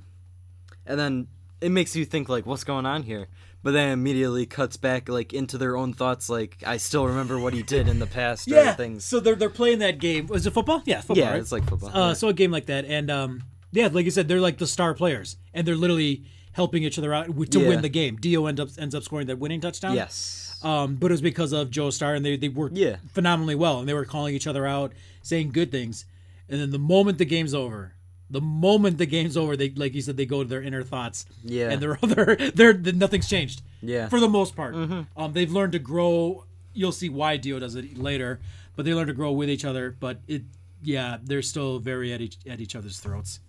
and 0.86 0.98
then 0.98 1.28
it 1.60 1.70
makes 1.70 1.94
you 1.94 2.06
think 2.06 2.28
like 2.30 2.46
what's 2.46 2.64
going 2.64 2.86
on 2.86 3.02
here 3.02 3.28
but 3.62 3.72
then 3.72 3.90
immediately 3.92 4.46
cuts 4.46 4.76
back 4.76 5.08
like 5.08 5.32
into 5.32 5.58
their 5.58 5.76
own 5.76 5.92
thoughts 5.92 6.28
like 6.30 6.62
i 6.66 6.76
still 6.76 7.06
remember 7.06 7.38
what 7.38 7.52
he 7.52 7.62
did 7.62 7.88
in 7.88 7.98
the 7.98 8.06
past 8.06 8.48
Yeah. 8.48 8.70
or 8.72 8.74
things 8.74 9.04
So 9.04 9.20
they're 9.20 9.34
they're 9.36 9.50
playing 9.50 9.80
that 9.80 9.98
game. 9.98 10.26
Was 10.26 10.46
it 10.46 10.52
football? 10.52 10.82
Yeah, 10.86 11.00
football. 11.00 11.16
yeah 11.18 11.30
right? 11.30 11.40
it's 11.40 11.52
like 11.52 11.68
football 11.68 11.90
uh, 11.94 12.14
so 12.14 12.28
a 12.28 12.32
game 12.32 12.50
like 12.50 12.66
that, 12.66 12.84
and 12.86 13.10
um, 13.10 13.42
yeah, 13.72 13.88
like 13.92 14.04
you 14.04 14.10
said, 14.10 14.26
they're 14.28 14.40
like 14.40 14.58
the 14.58 14.66
star 14.66 14.94
players, 14.94 15.36
and 15.54 15.66
they're 15.66 15.76
literally 15.76 16.24
helping 16.52 16.82
each 16.82 16.98
other 16.98 17.14
out 17.14 17.26
to 17.50 17.60
Yeah. 17.60 17.68
win 17.68 17.82
the 17.82 17.88
game. 17.88 18.16
Dio 18.16 18.46
ends 18.46 18.60
up 18.60 18.68
ends 18.78 18.94
up 18.94 19.02
scoring 19.04 19.26
that 19.28 19.38
winning 19.38 19.60
touchdown. 19.60 19.94
yes 19.94 20.58
Um, 20.62 20.96
but 20.96 21.10
it 21.10 21.14
was 21.14 21.22
because 21.22 21.52
of 21.52 21.70
Joestar, 21.70 22.16
and 22.16 22.24
they 22.24 22.36
they 22.36 22.48
worked 22.48 22.76
Yeah. 22.76 22.96
phenomenally 23.12 23.54
well, 23.54 23.78
and 23.80 23.88
they 23.88 23.94
were 23.94 24.04
calling 24.04 24.34
each 24.34 24.46
other 24.48 24.66
out, 24.66 24.92
saying 25.22 25.50
good 25.52 25.70
things, 25.70 26.04
and 26.48 26.60
then 26.60 26.70
the 26.70 26.78
moment 26.78 27.18
the 27.18 27.24
game's 27.24 27.54
over. 27.54 27.94
The 28.30 28.40
moment 28.40 28.98
the 28.98 29.06
game's 29.06 29.36
over, 29.36 29.56
they 29.56 29.70
like 29.70 29.94
you 29.94 30.02
said, 30.02 30.16
they 30.16 30.26
go 30.26 30.42
to 30.42 30.48
their 30.48 30.62
inner 30.62 30.82
thoughts. 30.84 31.26
Yeah. 31.44 31.70
and 31.70 31.82
their 31.82 31.98
other, 32.02 32.36
they're, 32.54 32.72
they 32.72 32.92
nothing's 32.92 33.28
changed. 33.28 33.62
Yeah. 33.82 34.08
for 34.08 34.20
the 34.20 34.28
most 34.28 34.54
part. 34.54 34.74
Um, 34.74 35.32
they've 35.32 35.50
learned 35.50 35.72
to 35.72 35.78
grow. 35.78 36.44
You'll 36.72 36.92
see 36.92 37.08
why 37.08 37.36
Dio 37.38 37.58
does 37.58 37.74
it 37.74 37.98
later, 37.98 38.40
but 38.76 38.84
they 38.84 38.94
learn 38.94 39.08
to 39.08 39.12
grow 39.12 39.32
with 39.32 39.50
each 39.50 39.64
other. 39.64 39.96
But 39.98 40.20
it, 40.28 40.42
yeah, 40.82 41.16
they're 41.22 41.42
still 41.42 41.78
very 41.78 42.12
at 42.12 42.20
each 42.20 42.36
at 42.48 42.60
each 42.60 42.76
other's 42.76 43.00
throats. 43.00 43.40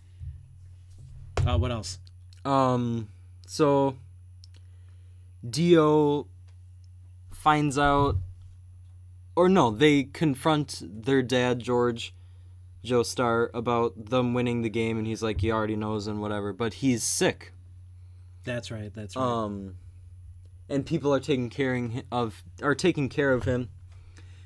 Uh, 1.45 1.57
what 1.57 1.71
else? 1.71 2.00
Um, 2.43 3.07
so 3.45 3.97
Dio 5.47 6.27
finds 7.33 7.77
out, 7.77 8.15
or 9.35 9.50
no, 9.50 9.71
they 9.71 10.03
confront 10.03 10.81
their 11.05 11.21
dad, 11.21 11.59
George, 11.59 12.13
Joestar, 12.83 13.50
about 13.53 14.09
them 14.09 14.33
winning 14.33 14.61
the 14.61 14.69
game, 14.69 14.97
and 14.97 15.05
he's 15.05 15.21
like, 15.21 15.41
he 15.41 15.51
already 15.51 15.75
knows 15.75 16.07
and 16.07 16.21
whatever, 16.21 16.51
but 16.51 16.75
he's 16.75 17.03
sick. 17.03 17.53
That's 18.43 18.71
right. 18.71 18.91
That's 18.93 19.15
right. 19.15 19.23
Um, 19.23 19.75
and 20.67 20.85
people 20.85 21.13
are 21.13 21.19
taking 21.19 21.50
caring 21.50 22.03
of 22.11 22.43
are 22.61 22.75
taking 22.75 23.09
care 23.09 23.33
of 23.33 23.43
him, 23.43 23.69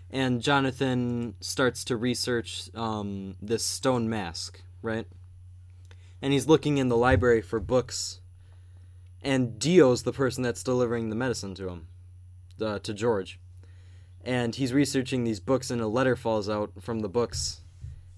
and 0.09 0.41
Jonathan 0.41 1.35
starts 1.39 1.85
to 1.85 1.95
research 1.95 2.69
um 2.75 3.35
this 3.41 3.63
stone 3.63 4.09
mask, 4.09 4.61
right? 4.81 5.07
And 6.21 6.33
he's 6.33 6.47
looking 6.47 6.77
in 6.77 6.89
the 6.89 6.97
library 6.97 7.41
for 7.41 7.59
books, 7.59 8.19
and 9.21 9.59
Dio's 9.59 10.03
the 10.03 10.11
person 10.11 10.43
that's 10.43 10.63
delivering 10.63 11.09
the 11.09 11.15
medicine 11.15 11.53
to 11.55 11.69
him, 11.69 11.87
uh, 12.59 12.79
to 12.79 12.93
George, 12.93 13.39
and 14.23 14.55
he's 14.55 14.73
researching 14.73 15.23
these 15.23 15.39
books, 15.39 15.69
and 15.69 15.79
a 15.79 15.87
letter 15.87 16.15
falls 16.15 16.49
out 16.49 16.71
from 16.81 16.99
the 16.99 17.09
books, 17.09 17.61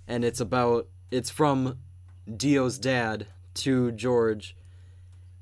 and 0.08 0.24
it's 0.24 0.40
about 0.40 0.88
it's 1.12 1.30
from 1.30 1.80
Dio's 2.36 2.78
dad 2.78 3.28
to 3.56 3.92
George 3.92 4.56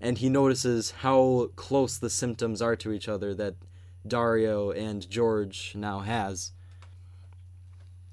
and 0.01 0.17
he 0.17 0.29
notices 0.29 0.91
how 0.91 1.49
close 1.55 1.97
the 1.97 2.09
symptoms 2.09 2.61
are 2.61 2.75
to 2.75 2.91
each 2.91 3.07
other 3.07 3.33
that 3.33 3.55
Dario 4.07 4.71
and 4.71 5.09
George 5.09 5.73
now 5.75 5.99
has. 6.01 6.51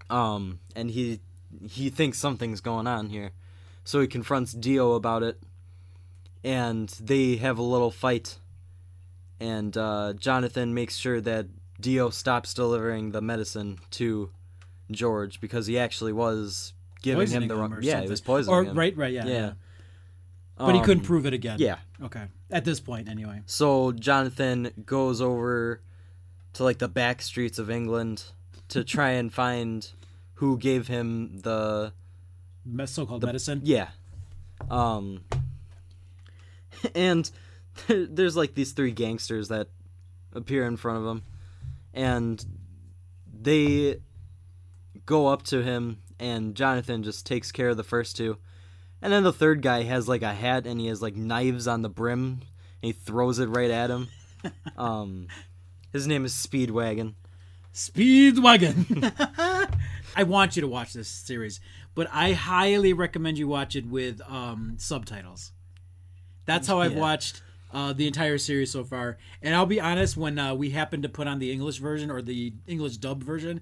Um, 0.08 0.60
and 0.74 0.90
he 0.90 1.20
he 1.68 1.90
thinks 1.90 2.18
something's 2.18 2.60
going 2.60 2.86
on 2.86 3.10
here, 3.10 3.32
so 3.84 4.00
he 4.00 4.06
confronts 4.06 4.52
Dio 4.52 4.92
about 4.92 5.22
it, 5.22 5.42
and 6.42 6.88
they 7.00 7.36
have 7.36 7.58
a 7.58 7.62
little 7.62 7.90
fight. 7.90 8.38
And 9.40 9.76
uh, 9.76 10.14
Jonathan 10.14 10.72
makes 10.72 10.96
sure 10.96 11.20
that 11.20 11.46
Dio 11.80 12.10
stops 12.10 12.54
delivering 12.54 13.10
the 13.10 13.20
medicine 13.20 13.80
to 13.92 14.30
George 14.92 15.40
because 15.40 15.66
he 15.66 15.78
actually 15.78 16.12
was 16.12 16.72
giving 17.02 17.18
Poisoning 17.20 17.42
him 17.42 17.48
the 17.48 17.56
wrong. 17.56 17.72
or 17.72 17.80
Yeah, 17.80 17.92
something. 17.92 18.06
he 18.08 18.10
was 18.10 18.20
poisoning 18.20 18.54
Or 18.54 18.64
him. 18.64 18.78
right, 18.78 18.96
right, 18.96 19.12
yeah, 19.12 19.26
Yeah. 19.26 19.32
yeah. 19.32 19.52
But 20.58 20.74
he 20.76 20.80
couldn't 20.82 21.00
Um, 21.00 21.06
prove 21.06 21.26
it 21.26 21.32
again. 21.32 21.56
Yeah. 21.58 21.78
Okay. 22.00 22.26
At 22.50 22.64
this 22.64 22.78
point, 22.78 23.08
anyway. 23.08 23.42
So 23.46 23.90
Jonathan 23.92 24.70
goes 24.86 25.20
over 25.20 25.80
to 26.52 26.62
like 26.64 26.78
the 26.78 26.88
back 26.88 27.22
streets 27.22 27.58
of 27.58 27.70
England 27.70 28.24
to 28.68 28.84
try 28.96 29.10
and 29.10 29.32
find 29.32 29.90
who 30.34 30.58
gave 30.58 30.86
him 30.88 31.38
the 31.38 31.92
So-called 32.86 33.24
medicine. 33.24 33.62
yeah. 33.64 33.88
Um 34.70 35.24
and 36.94 37.30
there's 37.88 38.36
like 38.36 38.54
these 38.54 38.72
three 38.72 38.92
gangsters 38.92 39.48
that 39.48 39.68
appear 40.32 40.66
in 40.66 40.76
front 40.76 40.98
of 40.98 41.06
him 41.06 41.22
and 41.94 42.44
they 43.40 43.96
go 45.06 45.26
up 45.28 45.42
to 45.44 45.62
him 45.62 45.98
and 46.18 46.54
Jonathan 46.54 47.02
just 47.02 47.26
takes 47.26 47.50
care 47.52 47.70
of 47.70 47.76
the 47.76 47.82
first 47.84 48.16
two. 48.16 48.38
And 49.00 49.12
then 49.12 49.24
the 49.24 49.32
third 49.32 49.62
guy 49.62 49.82
has 49.82 50.08
like 50.08 50.22
a 50.22 50.32
hat 50.34 50.66
and 50.66 50.80
he 50.80 50.86
has 50.86 51.02
like 51.02 51.16
knives 51.16 51.66
on 51.66 51.82
the 51.82 51.88
brim 51.88 52.40
and 52.40 52.40
he 52.80 52.92
throws 52.92 53.38
it 53.38 53.46
right 53.46 53.70
at 53.70 53.90
him. 53.90 54.08
um 54.76 55.26
his 55.92 56.06
name 56.06 56.24
is 56.24 56.32
Speedwagon. 56.32 57.14
Speedwagon. 57.74 59.12
I 60.16 60.22
want 60.24 60.56
you 60.56 60.62
to 60.62 60.68
watch 60.68 60.92
this 60.92 61.08
series, 61.08 61.60
but 61.94 62.06
I 62.12 62.32
highly 62.32 62.92
recommend 62.92 63.38
you 63.38 63.48
watch 63.48 63.76
it 63.76 63.86
with 63.86 64.20
um, 64.28 64.74
subtitles. 64.78 65.52
That's 66.44 66.66
how 66.66 66.80
I've 66.80 66.92
Yeah. 66.92 67.00
watched 67.00 67.42
uh, 67.72 67.92
the 67.94 68.06
entire 68.06 68.36
series 68.38 68.70
so 68.70 68.84
far. 68.84 69.16
And 69.40 69.54
I'll 69.54 69.64
be 69.66 69.80
honest, 69.80 70.16
when 70.16 70.38
uh, 70.38 70.54
we 70.54 70.70
happen 70.70 71.00
to 71.02 71.08
put 71.08 71.26
on 71.26 71.38
the 71.38 71.50
English 71.50 71.78
version 71.78 72.10
or 72.10 72.20
the 72.20 72.52
English 72.66 72.98
dub 72.98 73.22
version, 73.22 73.60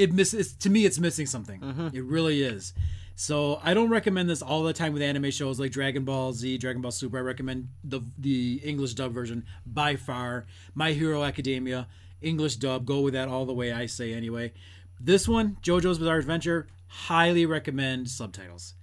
it 0.00 0.12
misses. 0.12 0.54
To 0.54 0.70
me, 0.70 0.86
it's 0.86 0.98
missing 0.98 1.26
something. 1.26 1.60
Mm-hmm. 1.60 1.88
It 1.92 2.04
really 2.04 2.42
is. 2.42 2.72
So 3.14 3.60
I 3.62 3.74
don't 3.74 3.90
recommend 3.90 4.30
this 4.30 4.40
all 4.40 4.62
the 4.62 4.72
time 4.72 4.94
with 4.94 5.02
anime 5.02 5.30
shows 5.30 5.60
like 5.60 5.72
Dragon 5.72 6.04
Ball 6.04 6.32
Z, 6.32 6.56
Dragon 6.56 6.80
Ball 6.80 6.90
Super. 6.90 7.18
I 7.18 7.20
recommend 7.20 7.68
the 7.84 8.00
the 8.18 8.60
English 8.64 8.94
dub 8.94 9.12
version 9.12 9.44
by 9.66 9.96
far. 9.96 10.46
My 10.74 10.92
Hero 10.92 11.22
Academia, 11.22 11.86
English 12.22 12.56
dub. 12.56 12.86
Go 12.86 13.00
with 13.00 13.12
that 13.12 13.28
all 13.28 13.44
the 13.44 13.52
way. 13.52 13.72
I 13.72 13.86
say 13.86 14.14
anyway. 14.14 14.52
This 14.98 15.28
one, 15.28 15.56
JoJo's 15.62 15.98
Bizarre 15.98 16.18
Adventure, 16.18 16.66
highly 16.86 17.46
recommend 17.46 18.08
subtitles. 18.10 18.74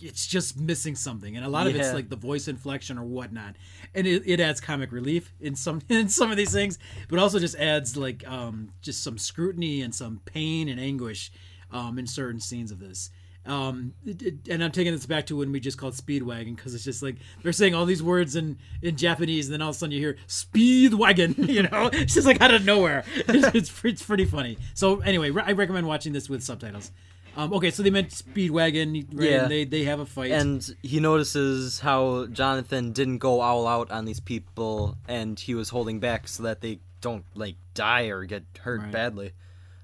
It's 0.00 0.26
just 0.26 0.58
missing 0.58 0.94
something, 0.94 1.36
and 1.36 1.44
a 1.44 1.48
lot 1.48 1.66
of 1.66 1.74
it's 1.76 1.88
like 1.94 2.08
the 2.08 2.16
voice 2.16 2.48
inflection 2.48 2.98
or 2.98 3.04
whatnot, 3.04 3.56
and 3.94 4.06
it, 4.06 4.22
it 4.26 4.40
adds 4.40 4.60
comic 4.60 4.92
relief 4.92 5.32
in 5.40 5.54
some 5.56 5.80
in 5.88 6.08
some 6.08 6.30
of 6.30 6.36
these 6.36 6.52
things, 6.52 6.78
but 7.08 7.18
also 7.18 7.38
just 7.38 7.56
adds 7.56 7.96
like 7.96 8.26
um, 8.28 8.72
just 8.82 9.02
some 9.02 9.18
scrutiny 9.18 9.82
and 9.82 9.94
some 9.94 10.20
pain 10.24 10.68
and 10.68 10.78
anguish 10.80 11.32
um, 11.72 11.98
in 11.98 12.06
certain 12.06 12.40
scenes 12.40 12.70
of 12.70 12.78
this. 12.78 13.10
Um, 13.46 13.94
it, 14.04 14.20
it- 14.22 14.48
and 14.50 14.62
I'm 14.62 14.70
taking 14.70 14.92
this 14.92 15.06
back 15.06 15.24
to 15.26 15.36
when 15.38 15.50
we 15.50 15.60
just 15.60 15.78
called 15.78 15.94
Speedwagon 15.94 16.54
because 16.56 16.74
it's 16.74 16.84
just 16.84 17.02
like 17.02 17.16
they're 17.42 17.52
saying 17.54 17.74
all 17.74 17.86
these 17.86 18.02
words 18.02 18.36
in, 18.36 18.58
in 18.82 18.96
Japanese, 18.96 19.46
and 19.46 19.54
then 19.54 19.62
all 19.62 19.70
of 19.70 19.76
a 19.76 19.78
sudden 19.78 19.92
you 19.92 19.98
hear 20.00 20.16
Speedwagon, 20.28 21.48
you 21.48 21.62
know, 21.62 21.88
it's 21.92 22.14
just 22.14 22.26
like 22.26 22.40
out 22.40 22.52
of 22.52 22.64
nowhere. 22.64 23.04
It's, 23.28 23.54
it's, 23.54 23.84
it's 23.84 24.02
pretty 24.02 24.24
funny. 24.26 24.58
So 24.74 25.00
anyway, 25.00 25.30
I 25.44 25.52
recommend 25.52 25.86
watching 25.86 26.12
this 26.12 26.28
with 26.28 26.42
subtitles. 26.42 26.90
Um, 27.36 27.52
okay, 27.54 27.70
so 27.70 27.82
they 27.82 27.90
meant 27.90 28.10
Speedwagon, 28.10 29.06
right? 29.14 29.30
Yeah. 29.30 29.42
And 29.42 29.50
they 29.50 29.64
they 29.64 29.84
have 29.84 30.00
a 30.00 30.06
fight. 30.06 30.30
And 30.32 30.68
he 30.82 31.00
notices 31.00 31.80
how 31.80 32.26
Jonathan 32.26 32.92
didn't 32.92 33.18
go 33.18 33.40
all 33.40 33.66
out 33.66 33.90
on 33.90 34.04
these 34.04 34.20
people, 34.20 34.96
and 35.08 35.38
he 35.38 35.54
was 35.54 35.68
holding 35.70 36.00
back 36.00 36.28
so 36.28 36.42
that 36.42 36.60
they 36.60 36.80
don't 37.00 37.24
like 37.34 37.56
die 37.74 38.06
or 38.08 38.24
get 38.24 38.44
hurt 38.60 38.80
Right. 38.82 38.92
badly. 38.92 39.32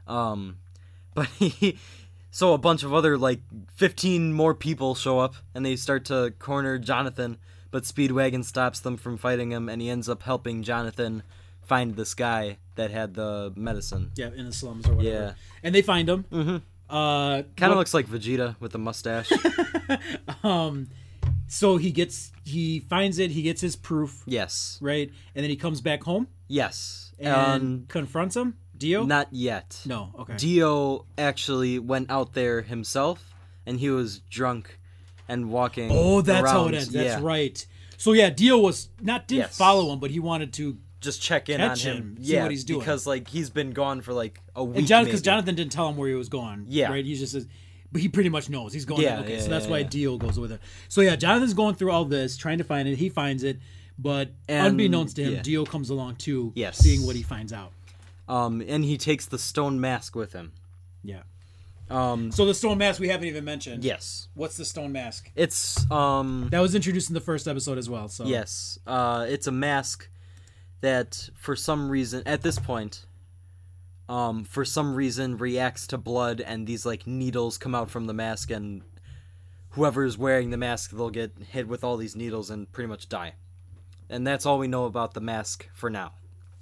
Um, 0.07 0.59
but 1.15 1.27
he, 1.39 1.79
so 2.31 2.53
a 2.53 2.59
bunch 2.59 2.83
of 2.83 2.93
other 2.93 3.17
like 3.17 3.41
fifteen 3.75 4.33
more 4.33 4.55
people 4.55 4.95
show 4.95 5.19
up, 5.19 5.35
and 5.55 5.65
they 5.65 5.77
start 5.77 6.05
to 6.07 6.33
corner 6.39 6.79
Jonathan. 6.79 7.39
But 7.71 7.83
Speedwagon 7.85 8.45
stops 8.45 8.81
them 8.81 8.97
from 8.97 9.19
fighting 9.19 9.51
him, 9.53 9.69
and 9.69 9.83
he 9.83 9.91
ends 9.91 10.09
up 10.09 10.23
helping 10.23 10.63
Jonathan 10.63 11.23
find 11.63 11.97
this 11.97 12.15
guy 12.15 12.59
that 12.77 12.91
had 12.91 13.15
the 13.15 13.53
medicine. 13.57 14.13
yeah, 14.17 14.31
in 14.37 14.47
the 14.47 14.53
slums 14.53 14.87
or 14.89 14.95
whatever. 14.95 15.15
Yeah. 15.15 15.33
And 15.63 15.75
they 15.75 15.83
find 15.83 16.09
him. 16.09 16.25
Mhm. 16.33 16.63
Uh, 16.89 17.43
Kind 17.57 17.73
of 17.73 17.79
looks 17.79 17.93
like 17.95 18.07
Vegeta 18.07 18.57
with 18.61 18.75
a 18.75 18.79
mustache. 18.79 19.31
um, 20.43 20.89
so 21.49 21.77
he 21.77 21.91
gets 21.93 22.33
he 22.45 22.81
finds 22.81 23.19
it. 23.19 23.31
He 23.31 23.43
gets 23.43 23.61
his 23.61 23.77
proof, 23.77 24.23
yes, 24.27 24.79
right? 24.81 25.11
And 25.35 25.43
then 25.43 25.51
he 25.51 25.57
comes 25.57 25.81
back 25.81 26.03
home 26.03 26.29
yes, 26.49 27.13
and 27.19 27.35
Um, 27.35 27.85
confronts 27.89 28.37
him. 28.37 28.57
Dio. 28.77 29.05
Not 29.05 29.29
yet. 29.33 29.81
no. 29.87 30.11
Okay. 30.19 30.37
Dio 30.37 31.07
actually 31.17 31.79
went 31.79 32.11
out 32.11 32.35
there 32.35 32.61
himself, 32.63 33.35
and 33.65 33.81
he 33.81 33.89
was 33.91 34.19
drunk 34.21 34.79
and 35.29 35.51
walking. 35.51 35.89
oh, 35.91 36.21
that's 36.21 36.51
how 36.51 36.67
it 36.69 36.75
ends. 36.75 36.89
That's 36.91 37.21
Yeah. 37.21 37.27
right. 37.27 37.67
So 37.97 38.13
yeah, 38.13 38.29
Dio 38.31 38.59
was 38.59 38.91
not 39.01 39.27
didn't 39.27 39.39
Yes. 39.41 39.57
follow 39.57 39.93
him, 39.93 39.99
but 39.99 40.11
he 40.11 40.21
wanted 40.21 40.53
to. 40.55 40.77
Just 41.07 41.23
check 41.23 41.49
in 41.49 41.57
Catch 41.59 41.87
on 41.87 41.93
him. 41.93 41.97
him, 41.97 42.17
see 42.25 42.35
yeah, 42.35 42.43
what 42.43 42.51
he's 42.51 42.65
doing. 42.65 42.81
because 42.81 43.07
like 43.07 43.29
he's 43.29 43.49
been 43.49 43.71
gone 43.73 44.03
for 44.03 44.13
like 44.13 44.41
a 44.55 44.63
week. 44.63 44.77
And 44.79 44.87
John, 44.87 45.05
because 45.05 45.21
maybe. 45.21 45.25
Jonathan 45.25 45.55
didn't 45.55 45.73
tell 45.73 45.89
him 45.89 45.97
where 45.97 46.09
he 46.11 46.15
was 46.15 46.29
going. 46.29 46.67
Yeah. 46.69 46.91
Right. 46.91 47.05
He's 47.05 47.21
just. 47.21 47.33
says- 47.33 47.49
But 47.93 48.03
he 48.03 48.09
pretty 48.09 48.29
much 48.29 48.51
knows 48.51 48.73
he's 48.75 48.85
going. 48.85 49.01
Yeah, 49.03 49.21
okay, 49.21 49.37
yeah, 49.37 49.41
so 49.41 49.49
that's 49.49 49.65
yeah, 49.65 49.71
why 49.71 49.79
yeah. 49.79 49.89
Dio 49.89 50.19
goes 50.19 50.39
with 50.39 50.53
it. 50.53 50.61
So 50.89 51.01
yeah, 51.01 51.17
Jonathan's 51.17 51.55
going 51.55 51.77
through 51.77 51.93
all 51.93 52.05
this, 52.05 52.37
trying 52.37 52.59
to 52.59 52.65
find 52.65 52.87
it. 52.89 52.97
He 52.99 53.09
finds 53.09 53.43
it, 53.45 53.59
but 53.99 54.33
And- 54.49 54.67
unbeknownst 54.69 55.17
to 55.17 55.23
him. 55.25 55.43
Dio 55.43 55.65
comes 55.65 55.89
along 55.89 56.17
too, 56.17 56.53
Yes. 56.57 56.77
seeing 56.79 57.07
what 57.07 57.17
he 57.17 57.23
finds 57.23 57.53
out. 57.53 57.73
um, 58.29 58.61
and 58.67 58.85
he 58.85 58.99
takes 58.99 59.25
the 59.27 59.39
stone 59.39 59.81
mask 59.81 60.17
with 60.17 60.33
him. 60.33 60.51
Yeah. 61.05 61.23
Um, 61.89 62.33
So 62.33 62.45
the 62.45 62.55
stone 62.55 62.79
mask 62.79 62.99
we 63.01 63.09
haven't 63.09 63.29
even 63.29 63.45
mentioned. 63.45 63.85
yes, 63.85 64.27
What's 64.35 64.57
the 64.57 64.65
stone 64.65 64.91
mask? 64.91 65.31
it's 65.37 65.89
um, 65.89 66.49
That 66.51 66.59
was 66.59 66.75
introduced 66.75 67.09
in 67.11 67.15
the 67.15 67.21
first 67.21 67.47
episode 67.47 67.79
as 67.79 67.89
well. 67.89 68.09
So 68.09 68.27
yes, 68.27 68.81
uh, 68.89 69.27
it's 69.29 69.47
a 69.47 69.53
mask 69.53 70.09
that 70.87 71.29
for 71.35 71.57
some 71.57 71.89
reason 71.91 72.23
at 72.27 72.43
this 72.43 72.59
point. 72.59 73.05
Um, 74.09 74.45
for 74.45 74.65
some 74.65 74.95
reason 74.95 75.37
reacts 75.37 75.89
to 75.89 75.99
blood 75.99 76.41
and 76.41 76.65
these 76.65 76.87
like 76.87 77.09
needles 77.09 77.59
come 77.59 77.75
out 77.75 77.91
from 77.91 78.07
the 78.07 78.15
mask 78.15 78.53
and 78.53 78.83
whoever's 79.71 80.17
wearing 80.17 80.51
the 80.51 80.57
mask 80.57 80.93
they'll 80.93 81.11
get 81.11 81.33
hit 81.51 81.67
with 81.67 81.83
all 81.83 81.97
these 81.97 82.15
needles 82.15 82.49
and 82.49 82.71
pretty 82.71 82.87
much 82.87 83.09
die 83.09 83.35
and 84.09 84.25
that's 84.25 84.47
all 84.47 84.59
we 84.61 84.69
know 84.69 84.85
about 84.85 85.15
the 85.15 85.21
mask 85.21 85.69
for 85.75 85.91
now 85.91 86.13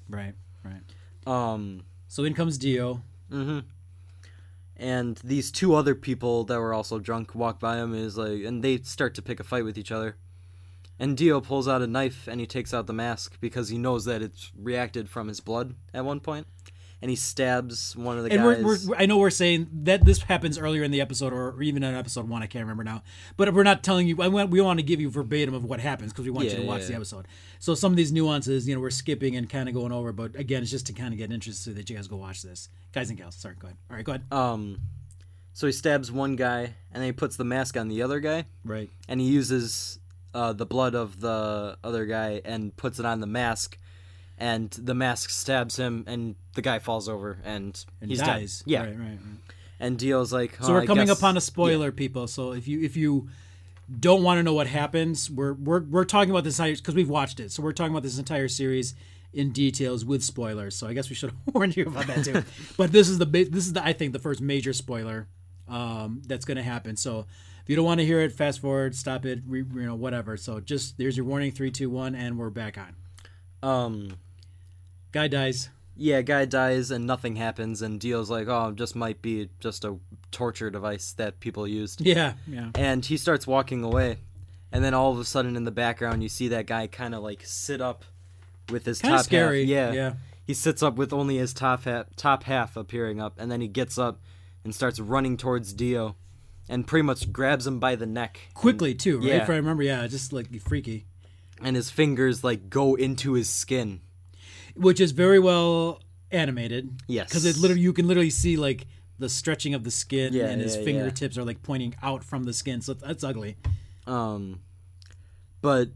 Right. 0.09 0.33
Right. 0.65 0.81
um 1.27 1.85
So 2.09 2.25
in 2.25 2.33
comes 2.33 2.57
Dio. 2.57 3.03
mm-hmm 3.31 3.59
and 4.79 5.21
these 5.23 5.51
two 5.53 5.75
other 5.75 5.95
people 5.95 6.45
that 6.45 6.59
were 6.59 6.73
also 6.73 6.99
drunk 6.99 7.35
walk 7.35 7.61
by 7.61 7.77
him 7.77 7.95
is 7.95 8.17
like 8.17 8.43
and 8.43 8.65
they 8.65 8.79
start 8.79 9.15
to 9.17 9.23
pick 9.23 9.39
a 9.39 9.45
fight 9.45 9.65
with 9.67 9.77
each 9.77 9.93
other 9.93 10.17
and 10.99 11.17
dio 11.17 11.41
pulls 11.41 11.67
out 11.69 11.83
a 11.83 11.87
knife 11.87 12.29
and 12.29 12.41
he 12.41 12.47
takes 12.47 12.73
out 12.73 12.87
the 12.87 12.93
mask 12.93 13.37
because 13.41 13.69
he 13.69 13.79
knows 13.79 14.05
that 14.05 14.23
it's 14.23 14.53
reacted 14.57 15.09
from 15.09 15.29
his 15.29 15.41
blood 15.41 15.75
at 15.93 16.05
one 16.05 16.21
point. 16.21 16.47
and 17.03 17.11
he 17.11 17.17
stabs 17.17 17.95
one 17.97 18.17
of 18.17 18.25
the 18.25 18.31
and 18.31 18.41
guys 18.41 18.65
we're, 18.65 18.79
we're, 18.89 18.97
I 18.97 19.05
know 19.05 19.19
we're 19.19 19.29
saying 19.31 19.69
that 19.83 20.05
this 20.07 20.23
happens 20.23 20.57
earlier 20.57 20.83
in 20.85 20.91
the 20.91 21.03
episode, 21.03 21.35
or 21.35 21.61
even 21.63 21.83
in 21.83 21.95
episode 21.95 22.27
one. 22.29 22.43
I 22.43 22.47
can't 22.47 22.63
remember 22.63 22.83
now. 22.85 23.03
But 23.37 23.53
we're 23.53 23.63
not 23.63 23.83
telling 23.83 24.07
you. 24.09 24.17
We 24.17 24.61
want 24.63 24.79
to 24.79 24.83
give 24.83 25.03
you 25.03 25.11
verbatim 25.11 25.53
of 25.53 25.65
what 25.65 25.81
happens 25.81 26.13
because 26.13 26.25
we 26.25 26.31
want 26.31 26.49
you 26.49 26.57
to 26.57 26.63
watch 26.63 26.83
yeah, 26.83 26.87
the 26.89 26.95
episode. 26.95 27.27
So 27.59 27.75
some 27.75 27.93
of 27.93 27.97
these 27.99 28.11
nuances, 28.11 28.67
you 28.67 28.75
know, 28.75 28.81
we're 28.81 28.89
skipping 28.89 29.37
and 29.37 29.51
kind 29.51 29.69
of 29.69 29.75
going 29.75 29.93
over. 29.93 30.13
But 30.13 30.35
again, 30.37 30.63
it's 30.63 30.71
just 30.71 30.87
to 30.87 30.93
kind 30.95 31.13
of 31.13 31.19
get 31.19 31.31
interested 31.31 31.63
so 31.63 31.75
that 31.77 31.91
you 31.91 31.97
guys 31.97 32.09
go 32.09 32.17
watch 32.17 32.41
this, 32.43 32.71
guys 32.93 33.11
and 33.11 33.19
gals. 33.19 33.35
Sorry, 33.35 33.57
go 33.59 33.67
ahead. 33.67 33.77
All 33.91 33.97
right, 33.97 34.05
go 34.05 34.13
ahead. 34.13 34.25
um 34.33 34.79
so 35.53 35.67
he 35.67 35.73
stabs 35.73 36.11
one 36.11 36.37
guy 36.37 36.61
and 36.91 37.03
then 37.03 37.05
he 37.05 37.13
puts 37.13 37.37
the 37.37 37.45
mask 37.45 37.77
on 37.77 37.89
the 37.89 38.03
other 38.03 38.19
guy 38.19 38.45
Right. 38.65 38.89
and 39.09 39.21
he 39.21 39.27
uses 39.29 39.99
uh, 40.35 40.53
the 40.53 40.67
blood 40.67 40.95
of 40.95 41.21
the 41.21 41.79
other 41.85 42.05
guy 42.07 42.41
and 42.45 42.77
puts 42.77 42.99
it 42.99 43.07
on 43.07 43.21
the 43.21 43.27
mask 43.27 43.79
and 44.37 44.71
the 44.73 44.95
mask 44.95 45.31
stabs 45.31 45.77
him 45.79 46.05
and 46.09 46.35
the 46.55 46.63
guy 46.63 46.79
falls 46.81 47.09
over 47.09 47.39
and, 47.45 47.85
And 48.01 48.11
he's 48.11 48.19
dies. 48.21 48.59
dead 48.67 48.71
yeah 48.71 48.81
Right. 48.83 48.89
Right. 48.99 48.99
right. 49.09 49.19
and 49.81 49.97
dio's 49.99 50.33
like 50.33 50.57
So 50.61 50.69
"Oh, 50.69 50.73
we're 50.73 50.81
I 50.83 50.87
coming 50.87 51.07
guess- 51.07 51.19
upon 51.19 51.37
a 51.37 51.41
spoiler, 51.41 51.93
people. 51.93 52.27
So 52.27 52.53
if 52.53 52.67
you 52.69 52.83
if 52.83 52.97
you 52.97 53.29
don't 54.01 54.23
want 54.23 54.39
to 54.39 54.43
know 54.43 54.55
what 54.55 54.67
happens, 54.67 55.31
we're 55.31 55.53
we're 55.53 55.81
we're 55.83 56.05
talking 56.05 56.31
about 56.31 56.43
this 56.45 56.59
because 56.59 56.95
we've 56.95 57.09
watched 57.11 57.39
it. 57.39 57.53
So 57.53 57.63
we're 57.63 57.73
talking 57.73 57.93
about 57.93 58.03
this 58.03 58.19
entire 58.19 58.49
series 58.49 58.95
in 59.33 59.51
details 59.53 60.05
with 60.05 60.23
spoilers. 60.25 60.75
So 60.77 60.87
I 60.87 60.95
guess 60.95 61.11
we 61.11 61.15
should 61.17 61.31
have 61.31 61.39
warned 61.55 61.77
you 61.77 61.85
about 61.87 62.07
that 62.07 62.25
too. 62.25 62.43
but 62.77 62.93
this 62.93 63.09
is 63.09 63.19
the 63.19 63.27
this 63.27 63.67
is 63.67 63.73
the 63.75 63.85
I 63.85 63.93
think 63.93 64.13
the 64.13 64.19
first 64.19 64.41
major 64.41 64.73
spoiler 64.73 65.29
um, 65.69 66.23
that's 66.27 66.45
going 66.45 66.57
to 66.57 66.63
happen. 66.63 66.97
So 66.97 67.27
if 67.65 67.69
you 67.71 67.75
don't 67.77 67.85
want 67.85 67.99
to 68.01 68.07
hear 68.07 68.21
it, 68.21 68.31
fast 68.33 68.61
forward, 68.61 68.95
stop 68.95 69.25
it, 69.27 69.41
re, 69.47 69.65
you 69.75 69.83
know, 69.87 69.97
whatever. 69.97 70.37
So 70.37 70.61
just 70.61 70.97
there's 70.99 71.17
your 71.17 71.27
warning: 71.27 71.51
three, 71.51 71.71
two, 71.73 71.91
one, 71.91 72.15
and 72.15 72.39
we're 72.39 72.51
back 72.51 72.79
on. 72.79 72.95
um 73.69 74.09
Guy 75.13 75.29
dies. 75.29 75.71
yeah 75.97 76.23
guy 76.23 76.45
dies 76.45 76.91
and 76.91 77.07
nothing 77.07 77.37
happens 77.37 77.81
and 77.83 78.01
dio's 78.01 78.29
like 78.29 78.49
oh 78.49 78.71
it 78.71 78.75
just 78.77 78.97
might 78.97 79.23
be 79.23 79.49
just 79.61 79.85
a 79.85 79.97
torture 80.33 80.69
device 80.69 81.13
that 81.13 81.39
people 81.39 81.69
used 81.69 82.01
Yeah, 82.01 82.33
yeah. 82.49 82.71
and 82.75 83.05
he 83.05 83.17
starts 83.17 83.47
walking 83.47 83.85
away 83.85 84.19
and 84.73 84.83
then 84.83 84.93
all 84.93 85.13
of 85.13 85.21
a 85.21 85.25
sudden 85.25 85.55
in 85.55 85.63
the 85.63 85.71
background 85.71 86.21
you 86.25 86.29
see 86.29 86.49
that 86.49 86.67
guy 86.67 86.89
kind 86.89 87.15
of 87.15 87.23
like 87.23 87.43
sit 87.45 87.81
up 87.81 88.05
with 88.71 88.85
his 88.85 89.01
Kind 89.01 89.15
top 89.15 89.25
scary. 89.25 89.61
half 89.61 89.69
yeah 89.69 89.93
yeah. 89.93 90.13
He 90.45 90.53
sits 90.53 90.83
up 90.83 90.97
with 90.97 91.13
only 91.13 91.37
his 91.39 91.55
top 91.55 91.85
half, 91.85 92.07
top 92.17 92.43
half 92.43 92.77
appearing 92.77 93.19
up, 93.21 93.39
and 93.39 93.51
then 93.51 93.61
he 93.63 93.69
gets 93.69 93.97
up 93.97 94.21
and 94.65 94.75
starts 94.75 95.01
running 95.01 95.37
towards 95.39 95.73
Dio, 95.73 96.17
and 96.69 96.87
pretty 96.87 97.03
much 97.03 97.33
grabs 97.33 97.67
him 97.67 97.79
by 97.81 97.95
the 97.97 98.07
neck 98.07 98.41
Quickly 98.55 98.95
too, 98.95 99.19
right? 99.19 99.27
Yeah. 99.27 99.43
If 99.43 99.51
I 99.51 99.57
remember, 99.57 99.83
yeah, 99.83 100.07
just 100.07 100.33
like 100.33 100.49
freaky. 100.61 101.07
and 101.63 101.77
his 101.77 101.91
fingers 101.91 102.43
like 102.45 102.69
go 102.71 102.95
into 102.95 103.33
his 103.35 103.49
skin. 103.51 104.01
which 104.75 105.01
is 105.01 105.13
very 105.13 105.39
well 105.39 106.01
animated. 106.31 107.01
Yes. 107.07 107.29
because 107.29 107.45
it 107.45 107.57
literally 107.59 107.83
you 107.83 107.93
can 107.93 108.07
literally 108.09 108.31
see 108.31 108.57
like 108.57 108.87
the 109.19 109.29
stretching 109.29 109.75
of 109.75 109.85
the 109.85 109.91
skin, 109.93 110.33
Yeah, 110.33 110.47
and 110.47 110.61
his 110.61 110.77
yeah. 110.77 110.83
fingertips 110.85 111.39
are 111.39 111.45
like 111.45 111.63
pointing 111.63 111.95
out 112.03 112.25
from 112.25 112.45
the 112.45 112.53
skin. 112.53 112.81
So 112.81 112.95
that's 112.95 113.23
ugly. 113.23 113.57
Um, 114.07 114.61
but 115.63 115.91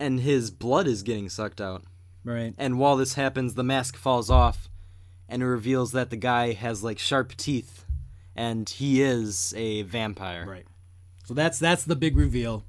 and 0.00 0.20
his 0.20 0.50
blood 0.50 0.86
is 0.86 1.02
getting 1.02 1.28
sucked 1.28 1.60
out. 1.60 1.84
Right. 2.24 2.52
And 2.58 2.78
while 2.78 2.96
this 2.96 3.14
happens, 3.14 3.54
the 3.54 3.62
mask 3.62 3.96
falls 3.96 4.28
off, 4.30 4.68
and 5.28 5.42
it 5.42 5.46
reveals 5.46 5.92
that 5.92 6.10
the 6.10 6.16
guy 6.16 6.52
has 6.52 6.82
like 6.82 6.98
sharp 6.98 7.36
teeth, 7.36 7.85
and 8.36 8.68
he 8.68 9.02
is 9.02 9.52
a 9.56 9.82
vampire. 9.82 10.46
Right. 10.48 10.66
So 11.24 11.34
that's 11.34 11.58
that's 11.58 11.82
the 11.84 11.96
big 11.96 12.16
reveal. 12.16 12.64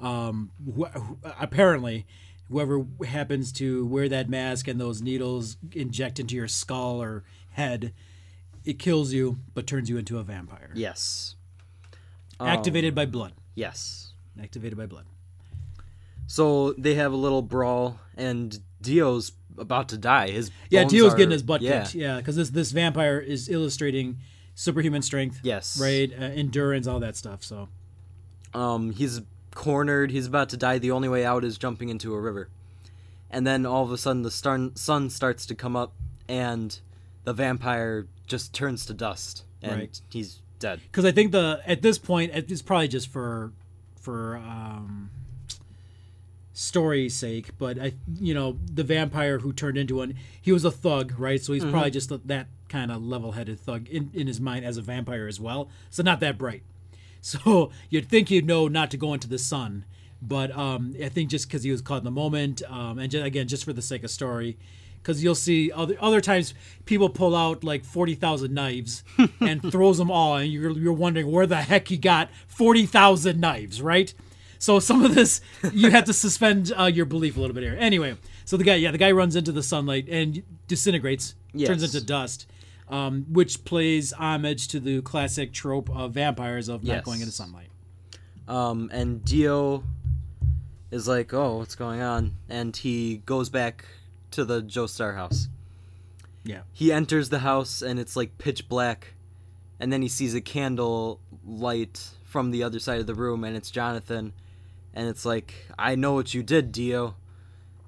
Um, 0.00 0.50
wh- 0.78 0.94
apparently, 1.40 2.04
whoever 2.50 2.84
happens 3.06 3.52
to 3.52 3.86
wear 3.86 4.08
that 4.10 4.28
mask 4.28 4.68
and 4.68 4.78
those 4.78 5.00
needles 5.00 5.56
inject 5.72 6.18
into 6.20 6.34
your 6.34 6.48
skull 6.48 7.00
or 7.02 7.24
head, 7.52 7.94
it 8.64 8.78
kills 8.78 9.12
you 9.14 9.38
but 9.54 9.66
turns 9.66 9.88
you 9.88 9.96
into 9.96 10.18
a 10.18 10.22
vampire. 10.22 10.70
Yes. 10.74 11.36
Um, 12.40 12.48
Activated 12.48 12.94
by 12.94 13.06
blood. 13.06 13.32
Yes. 13.54 14.12
Activated 14.42 14.76
by 14.76 14.86
blood. 14.86 15.06
So 16.26 16.72
they 16.72 16.94
have 16.94 17.12
a 17.12 17.16
little 17.16 17.42
brawl, 17.42 18.00
and 18.16 18.58
Dio's 18.80 19.32
about 19.56 19.88
to 19.90 19.98
die. 19.98 20.30
His 20.30 20.50
Yeah, 20.70 20.84
Dio's 20.84 21.12
are- 21.14 21.16
getting 21.16 21.30
his 21.32 21.42
butt 21.42 21.62
yeah. 21.62 21.82
kicked. 21.84 21.94
Yeah, 21.94 22.16
because 22.18 22.36
this 22.36 22.50
this 22.50 22.72
vampire 22.72 23.18
is 23.20 23.48
illustrating 23.48 24.18
superhuman 24.54 25.02
strength. 25.02 25.40
Yes. 25.42 25.78
Right, 25.80 26.12
uh, 26.12 26.24
endurance, 26.24 26.86
all 26.86 27.00
that 27.00 27.16
stuff. 27.16 27.42
So 27.44 27.68
Um, 28.52 28.92
he's 28.92 29.20
cornered. 29.54 30.10
He's 30.10 30.26
about 30.26 30.48
to 30.50 30.56
die. 30.56 30.78
The 30.78 30.90
only 30.92 31.08
way 31.08 31.24
out 31.24 31.44
is 31.44 31.58
jumping 31.58 31.88
into 31.88 32.14
a 32.14 32.20
river. 32.20 32.48
And 33.30 33.46
then 33.46 33.66
all 33.66 33.82
of 33.84 33.90
a 33.90 33.98
sudden, 33.98 34.22
the 34.22 34.30
star- 34.30 34.70
sun 34.74 35.10
starts 35.10 35.44
to 35.46 35.54
come 35.56 35.74
up, 35.74 35.92
and 36.28 36.78
the 37.24 37.32
vampire 37.32 38.06
just 38.26 38.52
turns 38.54 38.86
to 38.86 38.94
dust, 38.94 39.44
and 39.60 39.72
Right. 39.80 40.00
he's 40.08 40.40
dead. 40.60 40.80
because 40.84 41.04
I 41.04 41.10
think 41.12 41.32
the 41.32 41.60
at 41.66 41.82
this 41.82 41.98
point 41.98 42.30
it's 42.32 42.62
probably 42.62 42.88
just 42.88 43.08
for 43.08 43.52
for 44.00 44.36
um, 44.36 45.10
story's 46.54 47.14
sake, 47.14 47.50
but 47.58 47.78
I 47.78 47.92
you 48.18 48.32
know 48.32 48.58
the 48.72 48.84
vampire 48.84 49.40
who 49.40 49.52
turned 49.52 49.76
into 49.76 49.96
one, 49.96 50.14
he 50.40 50.52
was 50.52 50.64
a 50.64 50.70
thug, 50.70 51.12
right? 51.18 51.42
So 51.42 51.52
he's 51.52 51.64
probably 51.64 51.90
just 51.90 52.10
that 52.28 52.46
kind 52.68 52.90
of 52.90 53.02
level-headed 53.04 53.60
thug 53.60 53.88
in 53.88 54.10
in 54.14 54.26
his 54.26 54.40
mind 54.40 54.64
as 54.64 54.76
a 54.78 54.82
vampire 54.82 55.26
as 55.26 55.38
well. 55.38 55.68
So 55.90 56.02
not 56.02 56.20
that 56.20 56.38
bright. 56.38 56.62
So 57.24 57.70
you'd 57.88 58.06
think 58.10 58.30
you'd 58.30 58.46
know 58.46 58.68
not 58.68 58.90
to 58.90 58.98
go 58.98 59.14
into 59.14 59.26
the 59.30 59.38
sun, 59.38 59.86
but 60.20 60.54
um, 60.54 60.94
I 61.02 61.08
think 61.08 61.30
just 61.30 61.48
because 61.48 61.62
he 61.62 61.70
was 61.70 61.80
caught 61.80 61.98
in 61.98 62.04
the 62.04 62.10
moment, 62.10 62.60
um, 62.68 62.98
and 62.98 63.10
ju- 63.10 63.22
again 63.22 63.48
just 63.48 63.64
for 63.64 63.72
the 63.72 63.80
sake 63.80 64.04
of 64.04 64.10
story, 64.10 64.58
because 65.02 65.24
you'll 65.24 65.34
see 65.34 65.72
other 65.72 65.96
other 66.00 66.20
times 66.20 66.52
people 66.84 67.08
pull 67.08 67.34
out 67.34 67.64
like 67.64 67.82
forty 67.82 68.14
thousand 68.14 68.52
knives 68.52 69.02
and 69.40 69.62
throws 69.72 69.96
them 69.96 70.10
all, 70.10 70.36
and 70.36 70.52
you're 70.52 70.72
you're 70.72 70.92
wondering 70.92 71.32
where 71.32 71.46
the 71.46 71.56
heck 71.62 71.88
he 71.88 71.96
got 71.96 72.28
forty 72.46 72.84
thousand 72.84 73.40
knives, 73.40 73.80
right? 73.80 74.12
So 74.58 74.78
some 74.78 75.04
of 75.04 75.14
this 75.14 75.40
you 75.72 75.90
have 75.90 76.04
to 76.04 76.12
suspend 76.12 76.72
uh, 76.76 76.84
your 76.84 77.04
belief 77.06 77.36
a 77.36 77.40
little 77.40 77.54
bit 77.54 77.62
here. 77.64 77.76
Anyway, 77.78 78.16
so 78.44 78.56
the 78.56 78.64
guy, 78.64 78.76
yeah, 78.76 78.90
the 78.90 78.98
guy 78.98 79.12
runs 79.12 79.36
into 79.36 79.52
the 79.52 79.62
sunlight 79.62 80.08
and 80.08 80.42
disintegrates, 80.68 81.34
turns 81.66 81.82
into 81.82 82.04
dust, 82.04 82.46
um, 82.88 83.26
which 83.30 83.64
plays 83.64 84.12
homage 84.12 84.68
to 84.68 84.80
the 84.80 85.02
classic 85.02 85.52
trope 85.52 85.90
of 85.90 86.12
vampires 86.12 86.68
of 86.68 86.82
not 86.84 86.94
Yes. 86.94 87.04
going 87.04 87.20
into 87.20 87.32
sunlight. 87.32 87.68
Um, 88.48 88.90
and 88.92 89.24
Dio 89.24 89.84
is 90.90 91.08
like, 91.08 91.32
"Oh, 91.32 91.58
what's 91.58 91.74
going 91.74 92.00
on?" 92.02 92.34
And 92.48 92.76
he 92.76 93.18
goes 93.26 93.48
back 93.48 93.84
to 94.32 94.44
the 94.44 94.62
Joestar 94.62 95.14
house. 95.14 95.48
Yeah. 96.44 96.62
He 96.72 96.92
enters 96.92 97.30
the 97.30 97.38
house 97.38 97.80
and 97.82 97.98
it's 97.98 98.16
like 98.16 98.36
pitch 98.38 98.68
black, 98.68 99.14
and 99.80 99.92
then 99.92 100.02
he 100.02 100.08
sees 100.08 100.34
a 100.34 100.40
candle 100.40 101.20
light 101.46 102.10
from 102.24 102.50
the 102.50 102.62
other 102.62 102.78
side 102.78 103.00
of 103.00 103.06
the 103.06 103.14
room, 103.14 103.44
and 103.44 103.56
it's 103.56 103.70
Jonathan, 103.70 104.32
and 104.94 105.08
it's 105.08 105.24
like, 105.26 105.54
"I 105.78 105.96
know 105.96 106.14
what 106.14 106.32
you 106.32 106.42
did, 106.42 106.72
Dio," 106.72 107.16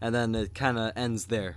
and 0.01 0.15
then 0.15 0.35
it 0.35 0.55
kind 0.55 0.79
of 0.79 0.93
ends 0.97 1.27
there. 1.27 1.57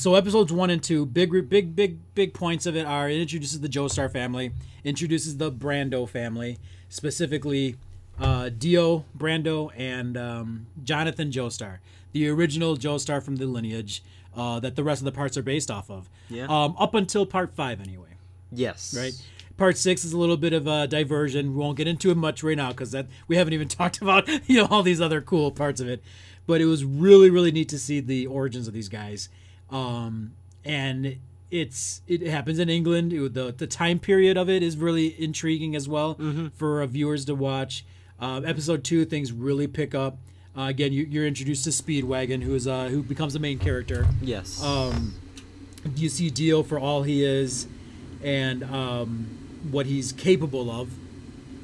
So 0.00 0.14
episodes 0.14 0.50
one 0.50 0.70
and 0.70 0.82
two, 0.82 1.04
big, 1.04 1.30
big, 1.50 1.76
big, 1.76 1.98
big 2.14 2.32
points 2.32 2.64
of 2.64 2.74
it 2.74 2.86
are 2.86 3.10
it 3.10 3.20
introduces 3.20 3.60
the 3.60 3.68
Joestar 3.68 4.10
family, 4.10 4.52
introduces 4.82 5.36
the 5.36 5.52
Brando 5.52 6.08
family, 6.08 6.56
specifically 6.88 7.76
uh, 8.20 8.50
Dio 8.50 9.04
Brando 9.16 9.70
and 9.76 10.16
um, 10.16 10.66
Jonathan 10.82 11.30
Joestar, 11.30 11.78
the 12.12 12.28
original 12.28 12.76
Joestar 12.76 13.22
from 13.22 13.36
the 13.36 13.46
lineage 13.46 14.02
uh, 14.36 14.60
that 14.60 14.76
the 14.76 14.84
rest 14.84 15.00
of 15.00 15.04
the 15.04 15.12
parts 15.12 15.36
are 15.36 15.42
based 15.42 15.70
off 15.70 15.90
of. 15.90 16.08
Yeah. 16.28 16.46
Um, 16.48 16.76
up 16.78 16.94
until 16.94 17.26
part 17.26 17.54
five, 17.54 17.80
anyway. 17.80 18.10
Yes. 18.52 18.96
Right. 18.96 19.12
Part 19.56 19.76
six 19.76 20.04
is 20.04 20.12
a 20.12 20.18
little 20.18 20.36
bit 20.36 20.52
of 20.52 20.66
a 20.66 20.86
diversion. 20.86 21.54
We 21.54 21.58
won't 21.60 21.76
get 21.76 21.88
into 21.88 22.10
it 22.10 22.16
much 22.16 22.42
right 22.44 22.56
now 22.56 22.68
because 22.68 22.92
that 22.92 23.06
we 23.26 23.36
haven't 23.36 23.54
even 23.54 23.68
talked 23.68 24.00
about 24.00 24.28
you 24.48 24.56
know 24.56 24.68
all 24.70 24.82
these 24.82 25.00
other 25.00 25.20
cool 25.20 25.50
parts 25.50 25.80
of 25.80 25.88
it. 25.88 26.02
But 26.46 26.60
it 26.60 26.66
was 26.66 26.84
really 26.84 27.28
really 27.28 27.52
neat 27.52 27.68
to 27.70 27.78
see 27.78 28.00
the 28.00 28.26
origins 28.26 28.68
of 28.68 28.74
these 28.74 28.88
guys, 28.88 29.28
um, 29.70 30.32
and 30.64 31.18
it's 31.50 32.02
it 32.06 32.22
happens 32.22 32.58
in 32.58 32.68
England. 32.68 33.12
It, 33.12 33.34
the 33.34 33.52
the 33.52 33.66
time 33.66 33.98
period 33.98 34.36
of 34.38 34.48
it 34.48 34.62
is 34.62 34.76
really 34.76 35.20
intriguing 35.20 35.74
as 35.74 35.88
well 35.88 36.18
for 36.54 36.80
uh, 36.80 36.86
viewers 36.86 37.24
to 37.26 37.34
watch. 37.34 37.84
Uh, 38.20 38.40
episode 38.44 38.82
two, 38.84 39.04
things 39.04 39.32
really 39.32 39.66
pick 39.66 39.94
up. 39.94 40.18
Uh, 40.56 40.62
again, 40.62 40.92
you, 40.92 41.04
you're 41.04 41.26
introduced 41.26 41.64
to 41.64 41.70
Speedwagon, 41.70 42.42
who 42.42 42.54
is 42.54 42.66
uh, 42.66 42.88
who 42.88 43.02
becomes 43.02 43.32
the 43.32 43.38
main 43.38 43.58
character 43.58 44.06
Yes. 44.20 44.62
um, 44.62 45.14
you 45.94 46.08
see 46.08 46.30
Dio 46.30 46.62
for 46.64 46.78
all 46.80 47.04
he 47.04 47.24
is 47.24 47.68
and 48.24 48.64
um, 48.64 49.28
what 49.70 49.86
he's 49.86 50.10
capable 50.12 50.68
of, 50.70 50.90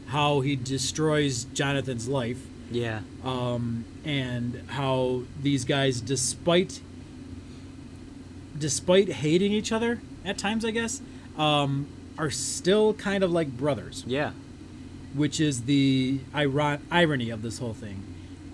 how 0.07 0.41
he 0.43 0.55
destroys 0.55 1.45
Jonathan's 1.45 2.07
life, 2.07 2.39
yeah. 2.71 3.01
um, 3.25 3.85
and 4.05 4.63
how 4.69 5.23
these 5.43 5.65
guys, 5.65 6.01
despite 6.01 6.81
despite 8.57 9.09
hating 9.09 9.51
each 9.53 9.73
other 9.73 10.01
at 10.25 10.39
times, 10.39 10.65
I 10.65 10.71
guess, 10.71 11.03
um, 11.37 11.89
are 12.17 12.31
still 12.31 12.95
kind 12.95 13.25
of 13.25 13.33
like 13.33 13.49
brothers 13.49 14.05
Yeah. 14.07 14.31
Which 15.15 15.41
is 15.41 15.63
the 15.63 16.21
iron- 16.35 16.83
irony 16.91 17.31
of 17.31 17.43
this 17.43 17.59
whole 17.59 17.75
thing. 17.75 18.03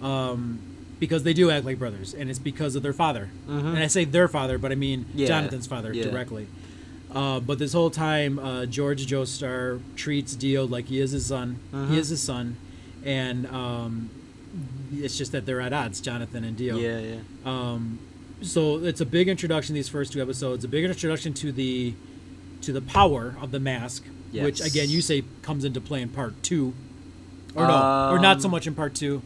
Um, 0.02 0.60
because 0.98 1.22
they 1.22 1.32
do 1.32 1.50
act 1.50 1.64
like 1.64 1.78
brothers, 1.78 2.12
and 2.12 2.28
it's 2.28 2.38
because 2.38 2.76
of 2.76 2.82
their 2.82 2.92
father. 2.92 3.30
And 3.48 3.78
I 3.78 3.86
say 3.86 4.04
their 4.04 4.28
father, 4.28 4.58
but 4.58 4.70
I 4.70 4.74
mean 4.74 5.06
Yeah, 5.14 5.28
Jonathan's 5.28 5.66
father 5.66 5.94
yeah. 5.94 6.04
directly. 6.04 6.46
Uh, 7.12 7.40
but 7.40 7.58
this 7.58 7.72
whole 7.72 7.90
time, 7.90 8.38
uh, 8.38 8.66
George 8.66 9.06
Joestar 9.06 9.80
treats 9.96 10.34
Dio 10.34 10.66
like 10.66 10.86
he 10.88 11.00
is 11.00 11.10
his 11.12 11.24
son. 11.26 11.58
He 11.90 11.98
is 11.98 12.08
his 12.10 12.22
son, 12.22 12.56
and 13.04 13.46
um, 13.46 14.10
it's 14.92 15.16
just 15.16 15.32
that 15.32 15.46
they're 15.46 15.60
at 15.62 15.72
odds, 15.72 16.00
Jonathan 16.02 16.44
and 16.44 16.56
Dio. 16.56 16.76
Yeah. 16.76 16.98
Yeah. 16.98 17.16
Um, 17.46 17.98
so 18.42 18.76
it's 18.84 19.00
a 19.00 19.06
big 19.06 19.26
introduction. 19.28 19.74
These 19.74 19.88
first 19.88 20.12
two 20.12 20.20
episodes, 20.22 20.64
a 20.64 20.68
big 20.68 20.84
introduction 20.84 21.32
to 21.34 21.50
the 21.50 21.94
to 22.60 22.72
the 22.74 22.82
power 22.82 23.34
of 23.40 23.52
the 23.52 23.60
mask, 23.60 24.04
which 24.32 24.60
again 24.60 24.88
you 24.88 25.00
say 25.02 25.24
comes 25.42 25.64
into 25.64 25.80
play 25.80 26.02
in 26.02 26.08
part 26.08 26.42
two, 26.42 26.74
or 27.54 27.66
no, 27.66 28.10
or 28.12 28.18
not 28.18 28.40
so 28.40 28.46
Um, 28.48 28.52
much 28.52 28.66
in 28.66 28.74
part 28.74 28.94
two. 28.94 29.22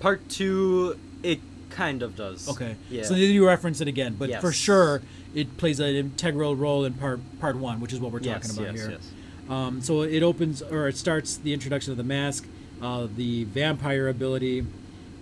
Part 0.00 0.28
two, 0.28 0.98
it 1.22 1.40
kind 1.70 2.02
of 2.02 2.14
does. 2.14 2.48
Okay, 2.48 2.76
Yeah. 2.90 3.04
so 3.04 3.14
then 3.14 3.30
you 3.30 3.46
reference 3.46 3.80
it 3.80 3.88
again, 3.88 4.16
but 4.18 4.40
for 4.40 4.52
sure 4.52 5.02
it 5.34 5.56
plays 5.56 5.80
an 5.80 5.94
integral 5.94 6.54
role 6.54 6.84
in 6.84 6.92
part 6.94 7.20
part 7.40 7.56
one, 7.56 7.80
which 7.80 7.92
is 7.92 7.98
what 8.00 8.12
we're 8.12 8.20
yes, 8.20 8.46
talking 8.46 8.62
about 8.62 8.74
yes, 8.76 8.84
here. 8.84 8.90
Yes. 8.92 9.10
Um, 9.48 9.80
so 9.82 10.02
it 10.02 10.22
opens 10.22 10.62
or 10.62 10.88
it 10.88 10.96
starts 10.96 11.36
the 11.36 11.52
introduction 11.52 11.90
of 11.90 11.96
the 11.96 12.04
mask, 12.04 12.46
uh, 12.80 13.08
the 13.14 13.44
vampire 13.44 14.08
ability. 14.08 14.66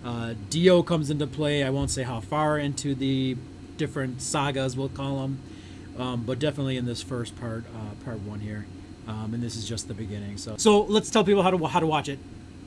Uh, 0.05 0.33
Dio 0.49 0.83
comes 0.83 1.09
into 1.09 1.25
play. 1.27 1.63
I 1.63 1.69
won't 1.69 1.89
say 1.89 2.03
how 2.03 2.19
far 2.19 2.57
into 2.59 2.93
the 2.93 3.37
different 3.77 4.21
sagas 4.21 4.75
we'll 4.77 4.89
call 4.89 5.21
them, 5.21 5.39
um, 5.97 6.23
but 6.25 6.39
definitely 6.39 6.77
in 6.77 6.85
this 6.85 7.01
first 7.01 7.39
part, 7.39 7.63
uh, 7.75 8.03
part 8.05 8.19
one 8.19 8.41
here, 8.41 8.65
um, 9.07 9.33
and 9.33 9.41
this 9.43 9.55
is 9.55 9.67
just 9.67 9.87
the 9.87 9.93
beginning. 9.93 10.37
So, 10.37 10.55
so 10.57 10.81
let's 10.83 11.09
tell 11.09 11.23
people 11.23 11.43
how 11.43 11.51
to 11.51 11.57
how 11.67 11.79
to 11.79 11.87
watch 11.87 12.09
it. 12.09 12.19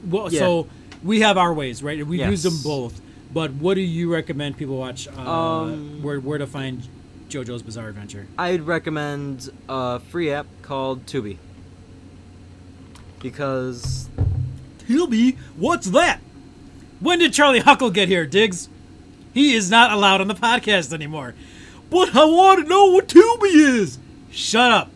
Well, 0.09 0.33
Yeah. 0.33 0.41
So 0.41 0.69
we 1.03 1.21
have 1.21 1.39
our 1.39 1.53
ways, 1.53 1.83
right? 1.83 2.05
We 2.07 2.23
use 2.25 2.43
them 2.43 2.59
both. 2.63 3.01
But 3.33 3.53
what 3.55 3.75
do 3.75 3.81
you 3.81 4.13
recommend 4.13 4.57
people 4.57 4.77
watch? 4.77 5.09
Uh, 5.09 5.21
Um, 5.21 6.03
where 6.03 6.21
where 6.21 6.39
to 6.39 6.47
find 6.47 6.87
JoJo's 7.29 7.63
Bizarre 7.63 7.89
Adventure? 7.89 8.27
I'd 8.39 8.63
recommend 8.63 9.51
a 9.69 10.01
free 10.01 10.31
app 10.31 10.47
called 10.63 11.07
Tubi. 11.07 11.39
Because 13.21 14.09
Tubi? 14.87 15.37
What's 15.57 15.87
that? 15.91 16.21
When 17.01 17.19
did 17.19 17.33
Charlie 17.33 17.61
Huckle 17.61 17.91
get 17.91 18.09
here, 18.09 18.27
Diggs? 18.27 18.69
He 19.35 19.55
is 19.55 19.71
not 19.71 19.91
allowed 19.91 20.21
on 20.21 20.29
the 20.29 20.35
podcast 20.35 20.93
anymore. 20.93 21.35
But 21.91 22.15
I 22.17 22.25
want 22.25 22.63
to 22.63 22.69
know 22.69 22.87
what 22.87 23.09
Tubi 23.09 23.55
is. 23.55 23.99
Shut 24.31 24.71
up. 24.71 24.91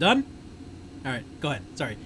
Done? 0.00 0.24
All 1.06 1.12
right, 1.12 1.22
go 1.40 1.50
ahead. 1.50 1.62
Sorry. 1.76 1.96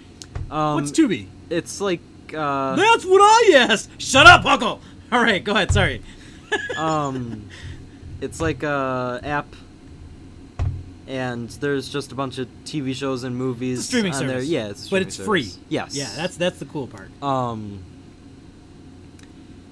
um, 0.51 0.75
What's 0.75 0.91
Tubi? 0.91 1.29
it's 1.49 1.81
like 1.81 2.01
uh, 2.37 2.75
That's 2.77 3.05
what 3.07 3.21
I 3.23 3.53
asked. 3.71 3.89
Shut 4.03 4.27
up, 4.27 4.43
Huckle. 4.43 4.81
All 5.13 5.23
right, 5.23 5.43
go 5.43 5.53
ahead. 5.53 5.71
Sorry. 5.73 6.03
um, 6.77 7.49
it's 8.21 8.41
like 8.41 8.63
a 8.65 9.21
app, 9.23 9.47
and 11.07 11.49
there's 11.51 11.89
just 11.89 12.13
a 12.13 12.15
bunch 12.15 12.39
of 12.39 12.49
TV 12.65 12.95
shows 12.95 13.23
and 13.25 13.37
movies 13.37 13.79
It's 13.79 13.89
streaming 13.89 14.13
on 14.13 14.19
service. 14.21 14.33
there. 14.35 14.43
Yeah, 14.43 14.69
it's 14.71 14.89
but 14.89 15.03
it's 15.03 15.17
free. 15.17 15.45
service. 15.45 15.65
Yes. 15.69 15.95
Yeah, 15.97 16.11
that's 16.17 16.37
that's 16.37 16.59
the 16.59 16.67
cool 16.67 16.87
part. 16.89 17.09
um. 17.23 17.83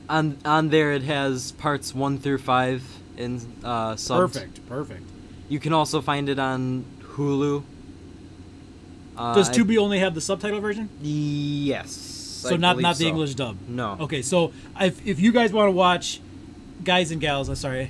On 0.08 0.36
on 0.44 0.68
there, 0.68 0.92
it 0.92 1.02
has 1.02 1.52
parts 1.52 1.94
one 1.94 2.18
through 2.18 2.38
five 2.38 2.82
in 3.16 3.40
uh, 3.64 3.94
subbed. 3.94 4.32
Perfect. 4.34 4.68
Perfect. 4.68 5.02
You 5.48 5.58
can 5.58 5.72
also 5.72 6.00
find 6.00 6.28
it 6.28 6.38
on 6.38 6.84
Hulu. 7.14 7.62
Uh, 9.16 9.34
Does 9.34 9.48
I- 9.50 9.52
Tubi 9.52 9.78
only 9.78 9.98
have 9.98 10.14
the 10.14 10.20
subtitle 10.20 10.60
version? 10.60 10.88
Yes. 11.00 11.90
So 11.92 12.54
I 12.54 12.56
not 12.56 12.80
not 12.80 12.96
the 12.96 13.04
so. 13.04 13.08
English 13.08 13.34
dub. 13.34 13.56
No. 13.68 13.96
Okay, 14.00 14.20
so 14.22 14.52
if, 14.80 15.06
if 15.06 15.20
you 15.20 15.30
guys 15.32 15.52
want 15.52 15.68
to 15.68 15.72
watch, 15.72 16.20
guys 16.82 17.12
and 17.12 17.20
gals, 17.20 17.48
I'm 17.48 17.54
sorry, 17.54 17.88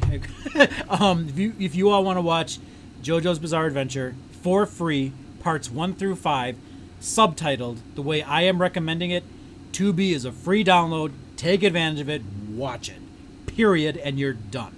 um, 0.90 1.26
if 1.28 1.38
you 1.38 1.54
if 1.58 1.74
you 1.74 1.88
all 1.88 2.04
want 2.04 2.18
to 2.18 2.20
watch 2.22 2.58
JoJo's 3.02 3.38
Bizarre 3.38 3.66
Adventure 3.66 4.14
for 4.42 4.66
free, 4.66 5.12
parts 5.40 5.70
one 5.70 5.94
through 5.94 6.16
five, 6.16 6.56
subtitled 7.00 7.78
the 7.94 8.02
way 8.02 8.22
I 8.22 8.42
am 8.42 8.61
recommending 8.61 9.11
it, 9.11 9.24
Tubi 9.72 10.12
is 10.12 10.24
a 10.26 10.32
free 10.32 10.62
download. 10.64 11.12
Take 11.37 11.62
advantage 11.62 12.00
of 12.00 12.08
it. 12.11 12.22
Watch 12.50 12.90
it. 12.90 13.00
Period, 13.46 13.96
and 13.96 14.18
you're 14.18 14.35
done. 14.35 14.76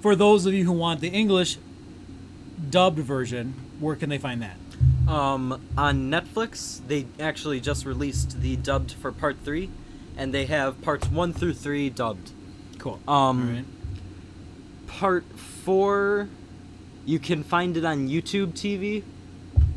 For 0.00 0.16
those 0.16 0.46
of 0.46 0.54
you 0.54 0.64
who 0.64 0.72
want 0.72 1.00
the 1.00 1.08
English 1.08 1.58
dubbed 2.70 2.98
version, 2.98 3.54
where 3.80 3.96
can 3.96 4.08
they 4.08 4.18
find 4.18 4.40
that? 4.42 4.56
Um, 5.08 5.60
on 5.76 6.10
Netflix, 6.10 6.80
they 6.86 7.06
actually 7.18 7.60
just 7.60 7.86
released 7.86 8.40
the 8.40 8.56
dubbed 8.56 8.92
for 8.92 9.10
part 9.10 9.38
three, 9.42 9.70
and 10.16 10.34
they 10.34 10.44
have 10.46 10.80
parts 10.82 11.08
one 11.08 11.32
through 11.32 11.54
three 11.54 11.88
dubbed. 11.88 12.30
Cool. 12.78 13.00
Um, 13.08 13.54
right. 13.54 13.64
Part 14.86 15.24
four, 15.38 16.28
you 17.06 17.18
can 17.18 17.42
find 17.42 17.76
it 17.76 17.84
on 17.84 18.08
YouTube 18.08 18.52
TV. 18.52 19.02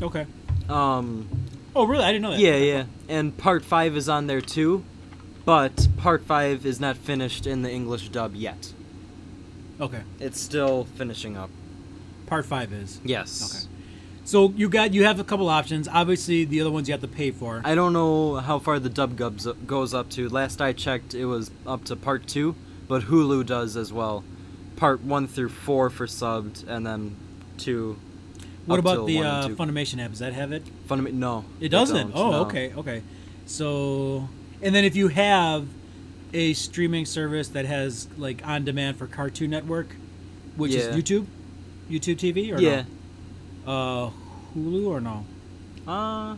Okay. 0.02 0.26
Um, 0.70 1.28
Oh, 1.74 1.86
really? 1.86 2.04
I 2.04 2.12
didn't 2.12 2.24
know 2.24 2.32
that. 2.32 2.40
yeah, 2.40 2.58
yeah, 2.58 2.84
and 3.08 3.38
part 3.38 3.64
five 3.64 3.96
is 3.96 4.10
on 4.10 4.28
there 4.28 4.42
too, 4.42 4.84
but 5.46 5.88
part 5.96 6.26
five 6.26 6.66
is 6.66 6.82
not 6.82 6.98
finished 6.98 7.48
in 7.48 7.62
the 7.62 7.72
English 7.72 8.10
dub 8.10 8.36
yet. 8.36 8.74
Okay. 9.80 10.02
It's 10.20 10.40
still 10.42 10.84
finishing 10.84 11.38
up. 11.38 11.50
Part 12.26 12.46
five 12.46 12.74
is. 12.74 13.00
Yes. 13.06 13.66
Okay. 13.68 13.71
So 14.24 14.50
you 14.56 14.70
got 14.70 14.94
you 14.94 15.04
have 15.04 15.20
a 15.20 15.24
couple 15.24 15.50
options. 15.50 15.88
Obviously, 15.88 16.46
the 16.46 16.62
other 16.62 16.72
ones 16.72 16.88
you 16.88 16.94
have 16.94 17.02
to 17.02 17.08
pay 17.08 17.32
for. 17.32 17.62
I 17.66 17.76
don't 17.76 17.92
know 17.94 18.36
how 18.36 18.60
far 18.60 18.80
the 18.80 18.90
dub 18.90 19.16
gubs 19.18 19.48
goes 19.66 19.94
up 19.94 20.10
to. 20.12 20.30
Last 20.30 20.62
I 20.62 20.74
checked, 20.74 21.14
it 21.14 21.26
was 21.26 21.52
up 21.66 21.84
to 21.86 21.96
part 21.96 22.28
two, 22.28 22.56
but 22.88 23.04
Hulu 23.04 23.46
does 23.46 23.76
as 23.76 23.92
well. 23.92 24.24
Part 24.76 25.02
one 25.02 25.28
through 25.28 25.50
four 25.50 25.90
for 25.90 26.06
subbed, 26.08 26.68
and 26.68 26.86
then 26.86 27.16
two. 27.58 27.98
what 28.66 28.80
about 28.80 29.08
the 29.08 29.20
uh. 29.20 29.48
Funimation 29.50 30.04
app? 30.04 30.12
Does 30.12 30.20
that 30.20 30.34
have 30.34 30.52
it? 30.52 30.64
Funimation? 30.88 31.14
no, 31.14 31.46
It 31.60 31.70
doesn't. 31.70 32.12
oh, 32.16 32.32
no. 32.32 32.42
okay, 32.46 32.74
okay. 32.78 33.02
So, 33.48 34.30
and 34.62 34.74
then 34.74 34.86
if 34.86 34.96
you 34.96 35.08
have 35.10 35.68
a 36.34 36.54
streaming 36.54 37.06
service 37.06 37.50
that 37.50 37.66
has 37.66 38.08
like 38.18 38.46
on 38.48 38.64
demand 38.64 38.98
for 38.98 39.08
Cartoon 39.08 39.50
Network, 39.50 39.96
which 40.56 40.72
Yeah. 40.72 40.82
is 40.82 40.96
YouTube, 40.96 41.26
YouTube 41.90 42.18
TV, 42.18 42.54
or 42.56 42.60
Yeah. 42.62 42.82
no? 42.82 42.86
Uh, 43.66 44.10
Hulu 44.58 44.88
or 44.88 45.02
no? 45.02 45.26
Uh, 45.88 46.36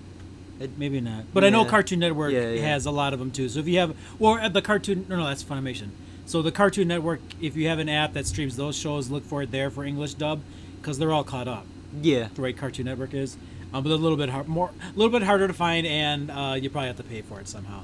Maybe 0.78 1.02
not. 1.02 1.26
But 1.34 1.44
I 1.44 1.50
know 1.50 1.66
Cartoon 1.66 2.00
Network 2.00 2.32
Yeah, 2.32 2.50
yeah. 2.52 2.62
has 2.68 2.86
a 2.86 2.92
lot 2.92 3.12
of 3.12 3.20
them 3.20 3.32
too. 3.32 3.50
So 3.50 3.60
if 3.60 3.68
you 3.68 3.80
have, 3.80 3.96
or 4.20 4.40
at 4.40 4.54
the 4.54 4.62
Cartoon, 4.62 5.06
no, 5.10 5.18
no, 5.18 5.26
that's 5.26 5.44
Funimation. 5.44 5.90
So 6.26 6.42
the 6.42 6.52
Cartoon 6.54 6.88
Network, 6.88 7.20
if 7.42 7.58
you 7.58 7.68
have 7.68 7.80
an 7.80 7.90
app 7.90 8.14
that 8.14 8.26
streams 8.28 8.56
those 8.56 8.78
shows, 8.78 9.10
look 9.10 9.26
for 9.26 9.42
it 9.42 9.52
there 9.52 9.70
for 9.70 9.84
English 9.84 10.14
dub, 10.14 10.42
because 10.80 10.98
they're 10.98 11.12
all 11.12 11.26
caught 11.26 11.50
up. 11.50 11.66
yeah. 12.02 12.30
the 12.34 12.42
way 12.42 12.54
Cartoon 12.54 12.86
Network 12.86 13.14
is, 13.14 13.36
um, 13.74 13.84
but 13.84 13.92
a 13.92 13.96
little 13.96 14.18
bit 14.18 14.30
hard, 14.30 14.48
more, 14.48 14.70
a 14.82 14.98
little 14.98 15.12
bit 15.12 15.24
harder 15.24 15.48
to 15.48 15.54
find, 15.54 15.86
and 15.86 16.32
uh, 16.32 16.56
you 16.58 16.70
probably 16.70 16.88
have 16.88 16.98
to 16.98 17.04
pay 17.04 17.22
for 17.24 17.42
it 17.42 17.48
somehow. 17.50 17.84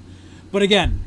But 0.51 0.61
again, 0.61 1.01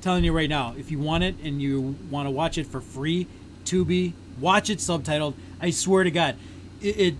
telling 0.00 0.24
you 0.24 0.32
right 0.32 0.50
now, 0.50 0.74
if 0.76 0.90
you 0.90 0.98
want 0.98 1.22
it 1.22 1.36
and 1.44 1.62
you 1.62 1.94
want 2.10 2.26
to 2.26 2.30
watch 2.32 2.58
it 2.58 2.66
for 2.66 2.80
free, 2.80 3.28
Tubi, 3.64 4.14
watch 4.40 4.70
it 4.70 4.78
subtitled. 4.78 5.34
I 5.60 5.70
swear 5.70 6.02
to 6.02 6.10
God, 6.10 6.34
it 6.82 6.96
it, 6.98 7.14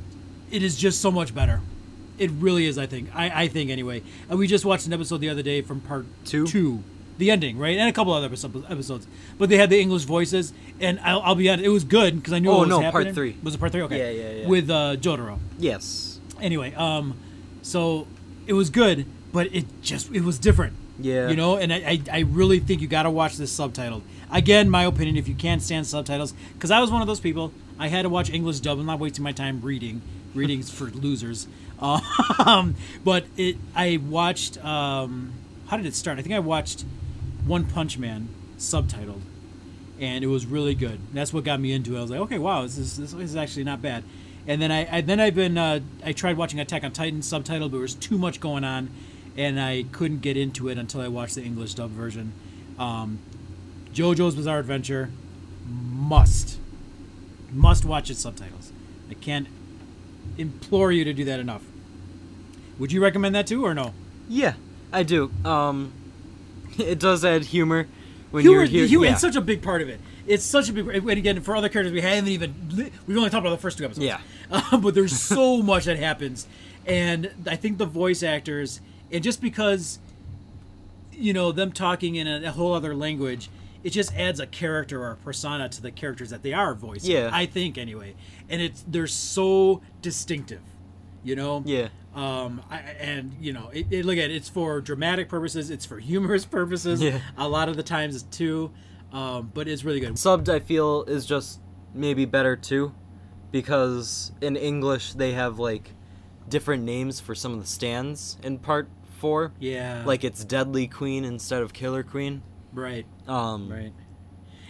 it 0.51 0.63
is 0.63 0.77
just 0.77 1.01
so 1.01 1.11
much 1.11 1.35
better. 1.35 1.61
It 2.19 2.31
really 2.33 2.67
is. 2.67 2.79
I 2.79 2.87
think. 2.87 3.09
I, 3.15 3.43
I 3.45 3.49
think 3.49 3.71
anyway. 3.71 4.03
And 4.29 4.39
we 4.39 4.47
just 4.47 4.65
watched 4.65 4.87
an 4.87 4.93
episode 4.93 5.19
the 5.19 5.29
other 5.29 5.43
day 5.43 5.61
from 5.63 5.81
part 5.81 6.07
Two? 6.25 6.47
two. 6.47 6.83
The 7.19 7.31
ending, 7.31 7.57
right, 7.57 7.79
and 7.79 7.89
a 7.89 7.93
couple 7.95 8.13
other 8.13 8.27
episodes, 8.27 9.07
but 9.39 9.49
they 9.49 9.57
had 9.57 9.71
the 9.71 9.81
English 9.81 10.03
voices, 10.05 10.53
and 10.81 11.01
I'll, 11.01 11.23
I'll 11.23 11.35
be 11.35 11.49
honest, 11.49 11.65
it 11.65 11.71
was 11.71 11.83
good 11.83 12.17
because 12.17 12.35
I 12.35 12.41
knew 12.41 12.51
Oh, 12.51 12.59
what 12.59 12.69
was 12.69 12.79
no, 12.79 12.91
part 12.93 13.15
three. 13.15 13.39
Was 13.43 13.55
it 13.55 13.59
part 13.59 13.73
three? 13.73 13.81
Okay. 13.83 13.97
Yeah, 14.15 14.23
yeah, 14.23 14.41
yeah. 14.43 14.47
With 14.47 14.69
uh, 14.69 14.97
Jotaro 14.97 15.39
Yes. 15.59 16.21
anyway 16.43 16.75
um 16.75 17.17
so 17.63 18.07
it 18.47 18.53
was 18.53 18.69
good 18.69 19.07
but 19.33 19.47
it 19.55 19.65
just 19.81 20.13
it 20.15 20.21
was 20.25 20.39
different 20.39 20.75
Yeah. 21.01 21.31
you 21.31 21.37
know 21.37 21.57
and 21.57 21.73
i 21.73 21.77
i, 21.77 22.01
I 22.13 22.19
really 22.21 22.59
think 22.61 22.83
you 22.83 22.87
got 22.89 23.05
to 23.05 23.11
watch 23.11 23.39
this 23.39 23.51
subtitled 23.59 24.03
again 24.31 24.69
my 24.69 24.85
opinion 24.85 25.17
if 25.17 25.27
you 25.27 25.35
can't 25.35 25.63
stand 25.63 25.87
subtitles 25.87 26.35
because 26.53 26.71
i 26.71 26.81
was 26.81 26.91
one 26.91 27.01
of 27.01 27.07
those 27.07 27.21
people 27.21 27.51
i 27.79 27.89
had 27.89 28.03
to 28.03 28.11
watch 28.11 28.29
english 28.31 28.61
dub 28.61 28.79
i'm 28.79 28.85
not 28.85 28.99
wasting 28.99 29.25
my 29.25 29.33
time 29.33 29.63
reading 29.63 30.03
readings 30.37 30.71
for 30.71 30.87
losers 30.87 31.47
um 31.81 32.75
but 33.05 33.25
it 33.37 33.57
i 33.75 33.97
watched 33.97 34.63
um 34.65 35.33
how 35.69 35.77
did 35.77 35.87
it 35.87 35.95
start 35.95 36.19
i 36.19 36.23
think 36.23 36.35
i 36.35 36.39
watched 36.39 36.85
one 37.47 37.65
punch 37.65 37.99
man 37.99 38.29
subtitled 38.59 39.23
and 39.99 40.23
it 40.23 40.27
was 40.27 40.47
really 40.47 40.75
good. 40.75 41.01
That's 41.13 41.33
what 41.33 41.45
got 41.45 41.61
me 41.61 41.73
into 41.73 41.95
it. 41.95 41.99
I 41.99 42.03
was 42.03 42.11
like, 42.11 42.21
okay, 42.21 42.39
wow, 42.39 42.63
this 42.63 42.79
is 42.79 42.97
this 42.97 43.13
is 43.13 43.37
actually 43.37 43.65
not 43.65 43.81
bad. 43.81 44.05
And 44.47 44.61
then 44.61 44.71
I, 44.71 44.99
I 44.99 45.01
then 45.01 45.21
I've 45.21 45.35
been 45.35 45.57
uh, 45.59 45.81
I 46.05 46.13
tried 46.13 46.37
watching 46.37 46.61
Attack 46.61 46.85
on 46.85 46.93
Titan 46.93 47.21
subtitled, 47.21 47.61
but 47.61 47.73
there 47.73 47.81
was 47.81 47.95
too 47.95 48.19
much 48.19 48.41
going 48.41 48.65
on, 48.65 48.91
and 49.37 49.61
I 49.61 49.85
couldn't 49.93 50.21
get 50.21 50.37
into 50.37 50.69
it 50.69 50.79
until 50.79 51.01
I 51.01 51.09
watched 51.09 51.35
the 51.35 51.43
English 51.43 51.75
dub 51.75 51.91
version. 51.91 52.33
Um, 52.79 53.19
JoJo's 53.93 54.35
Bizarre 54.35 54.59
Adventure, 54.59 55.11
must 55.67 56.59
must 57.53 57.85
watch 57.85 58.11
its 58.11 58.21
subtitles. 58.21 58.73
I 59.11 59.15
can't 59.15 59.49
implore 60.39 60.93
you 60.93 61.05
to 61.05 61.13
do 61.13 61.25
that 61.25 61.41
enough. 61.41 61.63
Would 62.79 62.93
you 62.93 63.03
recommend 63.03 63.35
that 63.35 63.47
too, 63.47 63.65
or 63.65 63.75
no? 63.75 63.95
Yeah, 64.29 64.55
I 64.93 65.03
do. 65.03 65.31
Um, 65.45 65.93
it 66.79 66.99
does 66.99 67.25
add 67.25 67.45
humor 67.45 67.89
when 68.31 68.43
humor, 68.43 68.59
you're 68.59 68.67
here. 68.67 68.87
humor 68.87 69.07
yeah. 69.07 69.13
it's 69.13 69.21
such 69.21 69.37
a 69.37 69.41
big 69.41 69.63
part 69.63 69.83
of 69.83 69.89
it. 69.89 70.01
It's 70.27 70.45
such 70.45 70.69
a 70.69 70.73
big. 70.73 70.87
And 70.89 71.11
again, 71.11 71.41
for 71.41 71.57
other 71.57 71.69
characters, 71.69 71.93
we 71.93 72.01
haven't 72.01 72.29
even. 72.29 72.93
We've 73.07 73.17
only 73.17 73.31
talked 73.31 73.47
about 73.47 73.51
the 73.51 73.63
first 73.63 73.79
two 73.79 73.85
episodes. 73.85 74.05
Yeah. 74.05 74.21
Uh, 74.51 74.77
but 74.79 74.95
there's 74.95 75.19
so 75.19 75.63
much 75.63 75.85
that 75.85 75.99
happens, 75.99 76.47
and 76.85 77.31
I 77.47 77.57
think 77.57 77.79
the 77.79 77.87
voice 77.87 78.23
actors, 78.23 78.81
and 79.13 79.23
just 79.23 79.41
because, 79.41 79.99
you 81.13 81.33
know, 81.33 81.53
them 81.53 81.73
talking 81.73 82.17
in 82.17 82.27
a, 82.27 82.49
a 82.49 82.51
whole 82.51 82.75
other 82.75 82.95
language, 82.95 83.49
it 83.87 83.91
just 83.91 84.13
adds 84.17 84.41
a 84.41 84.49
character 84.49 85.01
or 85.01 85.13
a 85.13 85.17
persona 85.17 85.69
to 85.69 85.81
the 85.81 85.93
characters 85.93 86.31
that 86.31 86.43
they 86.43 86.53
are 86.53 86.75
voicing. 86.75 87.13
Yeah. 87.13 87.31
I 87.33 87.47
think 87.47 87.79
anyway, 87.79 88.17
and 88.49 88.61
it's 88.61 88.85
they're 88.89 89.07
so 89.07 89.81
distinctive. 90.03 90.63
You 91.23 91.37
know. 91.37 91.63
Yeah. 91.65 91.89
Um, 92.13 92.63
I, 92.69 92.79
and 92.79 93.37
you 93.41 93.53
know, 93.53 93.71
it, 93.73 93.87
it, 93.91 94.05
look 94.05 94.19
at 94.19 94.31
it, 94.31 94.35
it's 94.35 94.49
for 94.49 94.81
dramatic 94.81 95.29
purposes, 95.29 95.71
it's 95.71 95.87
for 95.87 95.99
humorous 96.11 96.45
purposes. 96.45 97.01
Yeah. 97.01 97.21
A 97.39 97.49
lot 97.49 97.69
of 97.69 97.77
the 97.77 97.85
times 97.85 98.25
too, 98.25 98.73
um, 99.13 99.53
but 99.55 99.69
it's 99.69 99.85
really 99.85 100.01
good. 100.01 100.15
Subbed, 100.15 100.49
I 100.49 100.59
feel, 100.59 101.05
is 101.05 101.25
just 101.25 101.61
maybe 101.95 102.25
better 102.25 102.57
too, 102.57 102.93
because 103.53 104.33
in 104.41 104.57
English 104.57 105.13
they 105.13 105.33
have 105.35 105.61
like 105.61 105.93
different 106.49 106.83
names 106.83 107.21
for 107.21 107.37
some 107.37 107.53
of 107.53 107.61
the 107.61 107.69
stands 107.69 108.37
in 108.43 108.59
part 108.59 108.89
four. 109.19 109.53
Yeah. 109.61 110.03
Like 110.05 110.25
it's 110.25 110.45
Deadly 110.45 110.89
Queen 110.89 111.25
instead 111.25 111.63
of 111.63 111.73
Killer 111.73 112.03
Queen. 112.03 112.43
right, 112.73 113.07
Um, 113.29 113.71
right. 113.71 113.93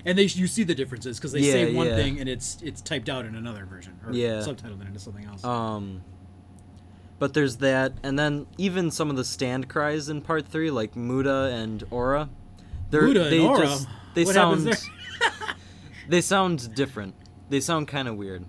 And 0.05 0.17
they 0.17 0.25
you 0.25 0.47
see 0.47 0.63
the 0.63 0.75
differences 0.75 1.19
because 1.19 1.33
they 1.33 1.41
Yeah, 1.41 1.53
say 1.53 1.75
one 1.75 1.89
yeah. 1.89 1.97
thing 1.97 2.21
and 2.21 2.29
it's 2.29 2.59
it's 2.63 2.81
typed 2.81 3.09
out 3.09 3.25
in 3.27 3.35
another 3.35 3.65
version 3.65 3.99
or 4.07 4.13
Yeah. 4.13 4.39
subtitled 4.41 4.87
into 4.87 5.01
something 5.01 5.25
else. 5.25 5.45
Um, 5.45 6.03
but 7.19 7.33
there's 7.35 7.57
that, 7.57 7.95
and 8.03 8.19
then 8.19 8.47
even 8.59 8.91
some 8.91 9.09
of 9.11 9.17
the 9.17 9.25
stand 9.25 9.69
cries 9.69 10.09
in 10.09 10.21
part 10.21 10.47
three, 10.47 10.71
like 10.71 10.95
Muda 10.95 11.51
and 11.53 11.83
Ora, 11.91 12.29
they're 12.91 13.03
Muda 13.03 13.23
and 13.25 13.33
they 13.33 13.41
Ora? 13.41 13.59
just 13.67 13.89
they 14.15 14.25
What 14.25 14.35
sound 14.35 14.79
they 16.09 16.21
sound 16.21 16.75
different. 16.75 17.15
They 17.49 17.61
sound 17.61 17.89
kind 17.89 18.07
of 18.09 18.17
weird. 18.17 18.45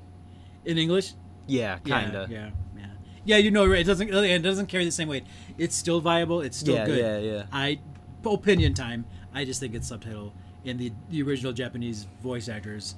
in 0.65 0.78
English. 0.78 1.13
Yeah, 1.48 1.80
Yeah, 1.86 2.02
kinda. 2.04 2.28
Yeah, 2.30 2.50
yeah, 2.78 2.86
yeah. 3.24 3.38
You 3.38 3.52
know, 3.52 3.72
it 3.72 3.84
doesn't 3.86 4.13
it 4.13 4.39
doesn't 4.43 4.67
carry 4.67 4.86
the 4.86 4.91
same 4.91 5.08
weight. 5.08 5.26
It's 5.58 5.76
still 5.76 6.02
viable. 6.02 6.41
It's 6.41 6.58
still 6.58 6.76
Yeah, 6.76 6.86
good. 6.86 7.00
yeah, 7.00 7.17
yeah. 7.20 7.43
I 7.52 7.80
opinion 8.26 8.74
time. 8.74 9.06
I 9.38 9.45
just 9.45 9.60
think 9.60 9.76
it's 9.76 9.88
subtitle 9.88 10.34
and 10.65 10.80
the 10.80 10.91
the 11.10 11.21
original 11.21 11.54
Japanese 11.54 12.08
voice 12.21 12.50
actors 12.50 12.95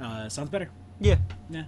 uh, 0.00 0.28
sounds 0.28 0.50
better. 0.50 0.70
Yeah. 1.00 1.16
Yeah. 1.48 1.64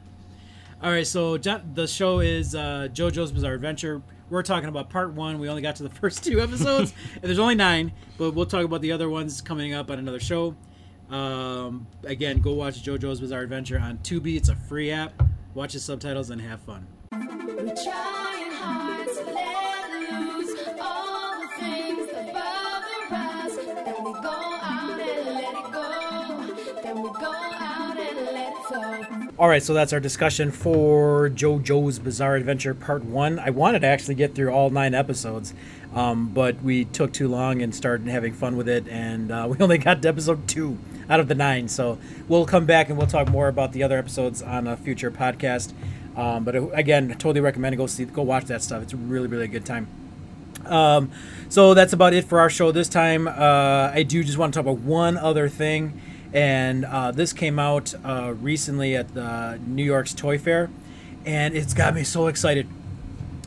All 0.83 0.91
right, 0.91 1.07
so 1.07 1.37
the 1.37 1.87
show 1.87 2.21
is 2.21 2.55
uh, 2.57 2.89
JoJo's 2.93 3.31
Bizarre 3.31 3.55
Adventure. 3.55 4.03
We're 4.31 4.43
talking 4.43 4.69
about 4.69 4.91
part 4.91 5.13
one. 5.13 5.39
We 5.39 5.49
only 5.49 5.63
got 5.63 5.77
to 5.77 5.85
the 5.85 5.91
first 6.01 6.25
two 6.25 6.41
episodes, 6.41 6.93
and 7.15 7.23
there's 7.23 7.39
only 7.39 7.55
nine, 7.55 7.93
but 8.19 8.33
we'll 8.33 8.47
talk 8.47 8.65
about 8.65 8.81
the 8.81 8.91
other 8.93 9.09
ones 9.09 9.41
coming 9.41 9.75
up 9.75 9.91
on 9.91 9.99
another 9.99 10.19
show. 10.19 10.57
Um, 11.11 11.87
again, 12.05 12.41
go 12.41 12.55
watch 12.55 12.83
JoJo's 12.83 13.21
Bizarre 13.21 13.43
Adventure 13.43 13.79
on 13.79 13.99
Tubi. 13.99 14.37
It's 14.37 14.49
a 14.49 14.57
free 14.57 14.91
app. 14.91 15.13
Watch 15.55 15.75
the 15.75 15.81
subtitles 15.81 16.31
and 16.31 16.41
have 16.41 16.61
fun. 16.63 16.87
All 29.43 29.49
right, 29.49 29.61
so 29.61 29.75
that's 29.75 29.93
our 29.93 29.99
discussion 29.99 30.53
for 30.53 31.29
JoJo's 31.29 31.99
Bizarre 31.99 32.37
Adventure 32.37 32.75
Part 32.75 33.05
1. 33.05 33.41
I 33.41 33.51
wanted 33.51 33.81
to 33.81 33.89
actually 33.89 34.15
get 34.15 34.37
through 34.37 34.53
all 34.53 34.71
nine 34.71 34.95
episodes, 34.95 35.53
um, 35.97 36.29
but 36.29 36.63
we 36.63 36.85
took 36.85 37.13
too 37.13 37.27
long 37.27 37.61
and 37.61 37.75
started 37.75 38.07
having 38.07 38.35
fun 38.35 38.57
with 38.57 38.69
it, 38.69 38.87
and 38.87 39.33
uh, 39.33 39.49
we 39.51 39.57
only 39.59 39.79
got 39.79 40.01
to 40.03 40.09
episode 40.09 40.47
2 40.47 40.79
out 41.11 41.19
of 41.19 41.27
the 41.27 41.35
nine. 41.35 41.67
So 41.67 41.99
we'll 42.29 42.47
come 42.47 42.67
back 42.67 42.89
and 42.89 42.97
we'll 42.97 43.09
talk 43.09 43.31
more 43.31 43.49
about 43.49 43.73
the 43.73 43.83
other 43.83 43.99
episodes 43.99 44.43
on 44.43 44.69
a 44.69 44.77
future 44.77 45.11
podcast. 45.11 45.73
Um, 46.17 46.45
but 46.45 46.55
uh, 46.55 46.69
again, 46.69 47.09
totally 47.09 47.41
recommend 47.41 47.77
go 47.77 47.89
see, 47.89 48.05
go 48.05 48.23
watch 48.23 48.45
that 48.45 48.63
stuff. 48.63 48.85
It's 48.85 48.93
a 48.93 48.97
really, 48.97 49.27
really 49.27 49.49
good 49.49 49.67
time. 49.67 49.89
Um, 50.67 51.11
so 51.49 51.75
that's 51.75 51.93
about 51.93 52.15
it 52.15 52.27
for 52.27 52.39
our 52.39 52.49
show 52.49 52.71
this 52.71 52.89
time. 52.89 53.27
Uh, 53.27 53.91
I 53.93 54.05
do 54.05 54.23
just 54.23 54.39
want 54.39 54.55
to 54.55 54.59
talk 54.59 54.71
about 54.71 54.85
one 54.85 55.17
other 55.17 55.49
thing, 55.49 56.01
and 56.33 56.85
uh, 56.85 57.11
this 57.11 57.33
came 57.33 57.59
out 57.59 57.95
uh, 58.05 58.35
recently 58.41 58.97
at 58.97 59.15
the 59.15 59.61
New 59.67 59.85
York's 59.85 60.15
Toy 60.15 60.39
Fair, 60.39 60.71
and 61.25 61.55
it's 61.55 61.75
got 61.75 61.95
me 61.95 62.05
so 62.05 62.27
excited. 62.27 62.67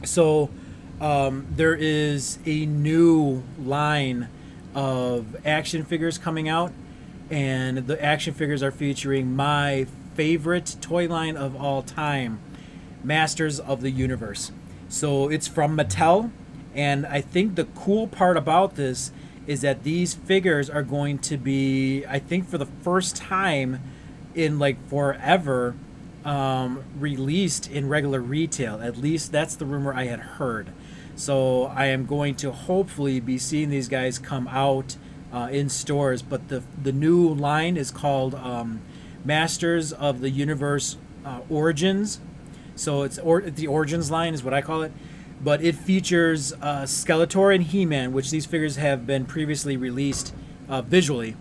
So 0.03 0.49
um, 1.01 1.47
there 1.51 1.75
is 1.75 2.39
a 2.45 2.65
new 2.65 3.43
line 3.59 4.29
of 4.75 5.35
action 5.45 5.83
figures 5.83 6.17
coming 6.17 6.47
out, 6.47 6.71
and 7.29 7.79
the 7.87 8.01
action 8.03 8.33
figures 8.33 8.61
are 8.61 8.71
featuring 8.71 9.35
my 9.35 9.87
favorite 10.13 10.75
toy 10.81 11.07
line 11.07 11.35
of 11.35 11.55
all 11.55 11.81
time, 11.81 12.39
Masters 13.03 13.59
of 13.59 13.81
the 13.81 13.89
Universe. 13.89 14.51
So 14.89 15.27
it's 15.27 15.47
from 15.47 15.75
Mattel, 15.75 16.31
and 16.75 17.05
I 17.05 17.21
think 17.21 17.55
the 17.55 17.65
cool 17.65 18.07
part 18.07 18.37
about 18.37 18.75
this 18.75 19.11
is 19.47 19.61
that 19.61 19.83
these 19.83 20.13
figures 20.13 20.69
are 20.69 20.83
going 20.83 21.19
to 21.19 21.37
be, 21.37 22.05
I 22.05 22.19
think, 22.19 22.47
for 22.47 22.57
the 22.57 22.65
first 22.65 23.15
time 23.15 23.81
in 24.33 24.59
like 24.59 24.77
forever, 24.89 25.75
um, 26.23 26.83
released 26.99 27.69
in 27.69 27.87
regular 27.87 28.19
retail. 28.19 28.81
At 28.81 28.97
least 28.97 29.31
that's 29.31 29.55
the 29.55 29.65
rumor 29.65 29.93
I 29.93 30.05
had 30.05 30.19
heard. 30.19 30.69
So 31.15 31.65
I 31.65 31.85
am 31.85 32.05
going 32.05 32.35
to 32.35 32.51
hopefully 32.51 33.19
be 33.19 33.37
seeing 33.37 33.69
these 33.69 33.87
guys 33.87 34.19
come 34.19 34.47
out 34.47 34.97
uh, 35.31 35.49
in 35.51 35.69
stores. 35.69 36.21
But 36.21 36.49
the 36.49 36.63
the 36.81 36.91
new 36.91 37.33
line 37.33 37.77
is 37.77 37.91
called 37.91 38.35
um, 38.35 38.81
Masters 39.23 39.93
of 39.93 40.19
the 40.19 40.29
Universe 40.29 40.97
uh, 41.23 41.41
Origins. 41.49 42.19
So 42.75 43.03
it's 43.03 43.17
or 43.19 43.41
the 43.41 43.67
Origins 43.67 44.11
line 44.11 44.33
is 44.33 44.43
what 44.43 44.53
I 44.53 44.61
call 44.61 44.81
it. 44.81 44.91
But 45.43 45.61
it 45.61 45.75
features 45.75 46.53
uh, 46.53 46.83
Skeletor 46.83 47.53
and 47.53 47.63
He-Man, 47.63 48.13
which 48.13 48.31
these 48.31 48.45
figures 48.45 48.77
have 48.77 49.05
been 49.05 49.25
previously 49.25 49.77
released 49.77 50.33
uh, 50.67 50.81
visually, 50.81 51.35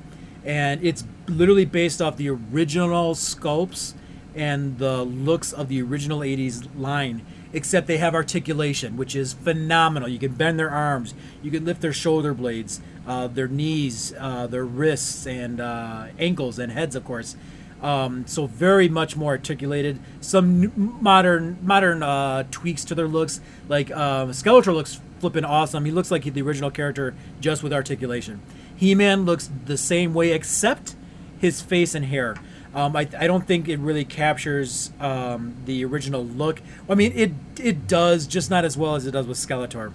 and 0.44 0.85
it's 0.85 1.04
literally 1.26 1.64
based 1.64 2.02
off 2.02 2.16
the 2.16 2.28
original 2.28 3.14
sculpts 3.14 3.94
and 4.35 4.78
the 4.78 5.04
looks 5.04 5.52
of 5.52 5.68
the 5.68 5.80
original 5.80 6.20
80s 6.20 6.68
line 6.76 7.24
except 7.52 7.87
they 7.87 7.98
have 7.98 8.16
articulation 8.16 8.96
which 8.96 9.14
is 9.14 9.33
phenomenal. 9.33 10.09
You 10.09 10.18
can 10.18 10.33
bend 10.33 10.59
their 10.59 10.70
arms. 10.70 11.14
You 11.40 11.52
can 11.52 11.64
lift 11.64 11.80
their 11.80 11.92
shoulder 11.92 12.35
blades 12.35 12.80
uh, 13.07 13.28
their 13.28 13.48
knees 13.48 14.14
uh, 14.18 14.46
their 14.46 14.64
wrists 14.64 15.26
and 15.26 15.61
uh, 15.61 16.07
ankles 16.18 16.59
and 16.59 16.72
heads 16.72 16.96
of 16.96 17.04
course 17.04 17.37
um, 17.85 18.27
so 18.27 18.47
very 18.47 18.88
much 18.88 19.16
more 19.16 19.33
articulated 19.33 19.99
some 20.20 20.73
modern 21.03 21.59
modern 21.62 22.03
uh, 22.03 22.44
tweaks 22.51 22.85
to 22.85 22.94
their 22.94 23.09
looks 23.09 23.40
like 23.68 23.90
uh, 23.90 24.27
skeletor 24.27 24.75
looks 24.75 25.01
flipping 25.20 25.44
awesome 25.44 25.85
he 25.85 25.90
looks 25.90 26.11
like 26.11 26.25
the 26.25 26.42
original 26.42 26.70
character 26.70 27.14
just 27.40 27.62
with 27.62 27.73
articulation 27.73 28.40
he-man 28.77 29.25
looks 29.25 29.51
the 29.66 29.77
same 29.77 30.14
way 30.14 30.33
except 30.33 30.97
his 31.40 31.61
face 31.61 31.94
and 31.94 32.07
hair 32.07 32.37
um, 32.75 32.97
I, 32.97 33.09
I 33.16 33.29
don't 33.29 33.47
think 33.47 33.68
it 33.68 33.79
really 33.79 34.05
captures 34.05 34.90
um, 34.99 35.55
the 35.64 35.85
original 35.85 36.25
look. 36.25 36.61
I 36.88 36.97
mean, 36.97 37.12
it 37.14 37.33
it 37.61 37.87
does, 37.87 38.27
just 38.27 38.51
not 38.51 38.64
as 38.64 38.77
well 38.77 38.97
as 38.97 39.07
it 39.07 39.12
does 39.12 39.29
with 39.29 39.38
Skeletor. 39.38 39.92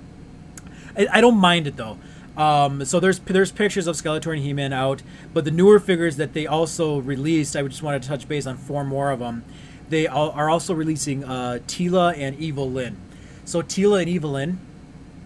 I, 0.97 1.07
I 1.13 1.21
don't 1.21 1.37
mind 1.37 1.67
it 1.67 1.75
though. 1.75 1.97
Um, 2.39 2.85
so 2.85 3.01
there's 3.01 3.19
there's 3.19 3.51
pictures 3.51 3.85
of 3.85 3.97
Skeletor 3.97 4.33
and 4.33 4.41
He-Man 4.41 4.71
out, 4.71 5.03
but 5.33 5.43
the 5.43 5.51
newer 5.51 5.77
figures 5.77 6.15
that 6.15 6.31
they 6.31 6.47
also 6.47 6.99
released, 6.99 7.55
I 7.55 7.61
just 7.63 7.83
wanted 7.83 8.01
to 8.03 8.07
touch 8.07 8.29
base 8.29 8.47
on 8.47 8.55
four 8.55 8.85
more 8.85 9.11
of 9.11 9.19
them. 9.19 9.43
They 9.89 10.07
are 10.07 10.49
also 10.49 10.73
releasing 10.73 11.25
uh, 11.25 11.59
Teela 11.67 12.17
and 12.17 12.39
Evil-Lyn. 12.39 12.95
So 13.43 13.61
Teela 13.61 14.01
and 14.01 14.09
Evil-Lyn, 14.09 14.57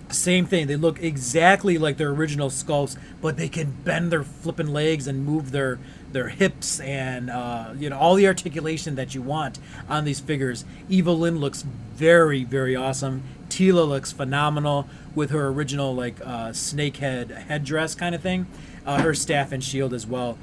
same 0.10 0.48
thing. 0.48 0.68
They 0.68 0.76
look 0.76 1.04
exactly 1.04 1.78
like 1.78 1.98
their 1.98 2.10
original 2.10 2.50
sculpts, 2.50 2.98
but 3.22 3.38
they 3.38 3.50
can 3.50 3.72
bend 3.84 4.12
their 4.12 4.24
flipping 4.24 4.68
legs 4.68 5.06
and 5.06 5.26
move 5.26 5.52
their 5.52 5.80
their 6.14 6.30
hips 6.30 6.80
and 6.80 7.30
uh, 7.30 7.74
you 7.78 7.90
know 7.90 7.98
all 7.98 8.16
the 8.16 8.28
articulation 8.28 8.96
that 8.96 9.14
you 9.14 9.22
want 9.22 9.60
on 9.90 10.06
these 10.06 10.20
figures. 10.20 10.66
Evil-Lyn 10.90 11.38
looks 11.40 11.64
very 11.64 12.44
very 12.44 12.76
awesome. 12.76 13.24
Teela 13.50 13.88
looks 13.88 14.12
phenomenal 14.12 14.88
with 15.16 15.30
her 15.30 15.48
original 15.48 15.94
like 15.94 16.20
uh, 16.22 16.50
snakehead 16.50 17.46
headdress 17.48 17.96
kind 17.96 18.16
of 18.16 18.22
thing, 18.22 18.48
uh, 18.86 19.02
her 19.02 19.14
staff 19.14 19.52
and 19.52 19.64
shield 19.64 19.94
as 19.94 20.08
well. 20.08 20.38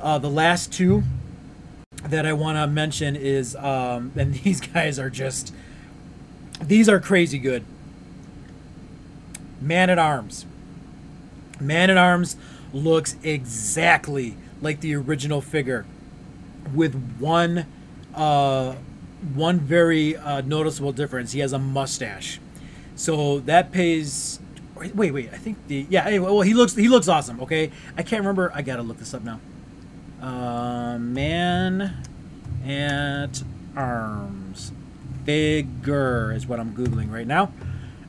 Uh, 0.00 0.18
the 0.18 0.30
last 0.30 0.72
two 0.72 1.02
that 2.04 2.26
I 2.26 2.32
want 2.32 2.58
to 2.58 2.66
mention 2.66 3.16
is, 3.16 3.54
um, 3.56 4.12
and 4.16 4.34
these 4.34 4.60
guys 4.60 4.98
are 4.98 5.10
just, 5.10 5.54
these 6.60 6.88
are 6.88 7.00
crazy 7.00 7.38
good. 7.38 7.64
Man 9.60 9.90
at 9.90 9.98
Arms. 9.98 10.44
Man 11.60 11.88
at 11.88 11.96
Arms 11.96 12.36
looks 12.72 13.16
exactly 13.22 14.36
like 14.62 14.80
the 14.80 14.94
original 14.94 15.42
figure, 15.42 15.84
with 16.74 16.94
one 17.18 17.66
uh, 18.14 18.76
one 19.34 19.60
very 19.60 20.16
uh, 20.16 20.40
noticeable 20.40 20.92
difference. 20.92 21.32
He 21.32 21.40
has 21.40 21.52
a 21.52 21.58
mustache, 21.58 22.40
so 22.94 23.40
that 23.40 23.72
pays. 23.72 24.38
Wait, 24.94 25.12
wait. 25.12 25.30
I 25.32 25.36
think 25.36 25.58
the 25.68 25.86
yeah. 25.90 26.06
Anyway, 26.06 26.30
well, 26.30 26.40
he 26.40 26.54
looks 26.54 26.74
he 26.74 26.88
looks 26.88 27.08
awesome. 27.08 27.40
Okay, 27.40 27.70
I 27.96 28.02
can't 28.02 28.20
remember. 28.22 28.50
I 28.54 28.62
gotta 28.62 28.82
look 28.82 28.98
this 28.98 29.12
up 29.12 29.22
now. 29.22 29.40
Uh, 30.20 30.98
man 30.98 31.96
at 32.64 33.42
arms 33.76 34.72
figure 35.24 36.32
is 36.32 36.46
what 36.46 36.60
I'm 36.60 36.72
googling 36.74 37.12
right 37.12 37.26
now. 37.26 37.52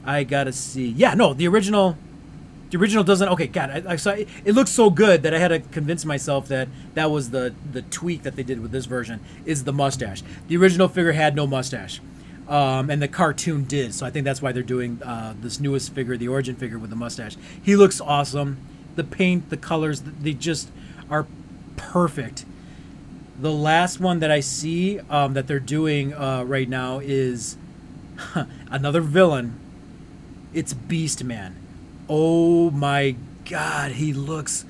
I 0.06 0.24
gotta 0.24 0.52
see. 0.52 0.89
Yeah, 0.89 1.13
no, 1.13 1.34
the 1.34 1.48
original. 1.48 1.98
The 2.74 2.80
original 2.80 3.04
doesn't. 3.04 3.30
Okay, 3.30 3.46
God, 3.46 3.70
I, 3.70 3.92
I 3.92 3.96
saw 3.98 4.14
it, 4.14 4.28
it 4.44 4.54
looks 4.54 4.72
so 4.72 4.90
good 4.90 5.22
that 5.22 5.34
I 5.36 5.38
had 5.38 5.50
to 5.50 5.60
convince 5.60 6.06
myself 6.06 6.48
that 6.48 6.68
that 6.96 7.12
was 7.12 7.30
the 7.30 7.54
the 7.72 7.84
tweak 7.84 8.24
that 8.24 8.36
they 8.36 8.42
did 8.42 8.62
with 8.62 8.72
this 8.72 8.86
version 8.86 9.20
is 9.46 9.64
the 9.64 9.72
mustache. 9.72 10.24
The 10.48 10.58
original 10.58 10.88
figure 10.88 11.12
had 11.12 11.36
no 11.36 11.46
mustache, 11.46 12.02
um, 12.48 12.90
and 12.90 13.00
the 13.00 13.08
cartoon 13.08 13.66
did. 13.66 13.94
So 13.94 14.08
I 14.08 14.10
think 14.10 14.26
that's 14.26 14.42
why 14.42 14.54
they're 14.54 14.64
doing 14.64 15.00
uh, 15.04 15.36
this 15.40 15.60
newest 15.60 15.94
figure, 15.94 16.18
the 16.18 16.30
origin 16.30 16.56
figure 16.56 16.80
with 16.80 16.90
the 16.90 16.96
mustache. 16.96 17.38
He 17.62 17.76
looks 17.76 18.02
awesome. 18.02 18.58
The 18.96 19.04
paint, 19.04 19.52
the 19.52 19.58
colors, 19.58 20.02
they 20.02 20.34
just 20.34 20.72
are 21.12 21.28
perfect. 21.76 22.44
The 23.40 23.52
last 23.52 24.00
one 24.00 24.18
that 24.18 24.32
I 24.32 24.40
see 24.40 25.00
um, 25.12 25.36
that 25.36 25.46
they're 25.46 25.60
doing 25.60 26.16
uh, 26.16 26.44
right 26.44 26.68
now 26.68 26.98
is 27.04 27.56
another 28.72 29.02
villain. 29.02 29.60
It's 30.56 30.74
Beast 30.74 31.24
Man. 31.24 31.62
Oh 32.15 32.69
my 32.69 33.15
god, 33.49 33.93
he 33.93 34.13
looks 34.13 34.65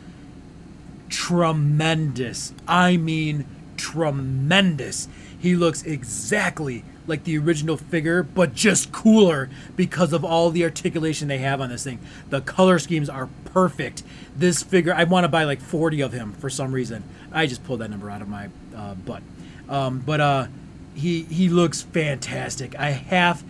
tremendous. 1.09 2.53
I 2.65 2.95
mean, 2.95 3.45
tremendous. 3.75 5.09
He 5.37 5.53
looks 5.53 5.83
exactly 5.83 6.85
like 7.05 7.25
the 7.25 7.37
original 7.37 7.75
figure, 7.75 8.23
but 8.23 8.55
just 8.55 8.93
cooler 8.93 9.49
because 9.75 10.13
of 10.13 10.23
all 10.23 10.51
the 10.51 10.63
articulation 10.63 11.27
they 11.27 11.39
have 11.39 11.59
on 11.59 11.67
this 11.67 11.83
thing. 11.83 11.99
The 12.29 12.39
color 12.39 12.79
schemes 12.79 13.09
are 13.09 13.27
perfect. 13.43 14.03
This 14.37 14.63
figure, 14.63 14.93
I 14.93 15.03
want 15.03 15.25
to 15.25 15.27
buy 15.27 15.43
like 15.43 15.59
40 15.59 15.99
of 15.99 16.13
him 16.13 16.31
for 16.31 16.49
some 16.49 16.71
reason. 16.71 17.03
I 17.33 17.47
just 17.47 17.65
pulled 17.65 17.81
that 17.81 17.89
number 17.89 18.09
out 18.09 18.21
of 18.21 18.29
my 18.29 18.47
uh, 18.73 18.95
butt. 18.95 19.21
Um, 19.67 19.99
but 19.99 20.21
uh, 20.21 20.47
he 20.95 21.23
he 21.23 21.49
looks 21.49 21.81
fantastic. 21.81 22.79
I 22.79 22.91
have, 22.91 23.43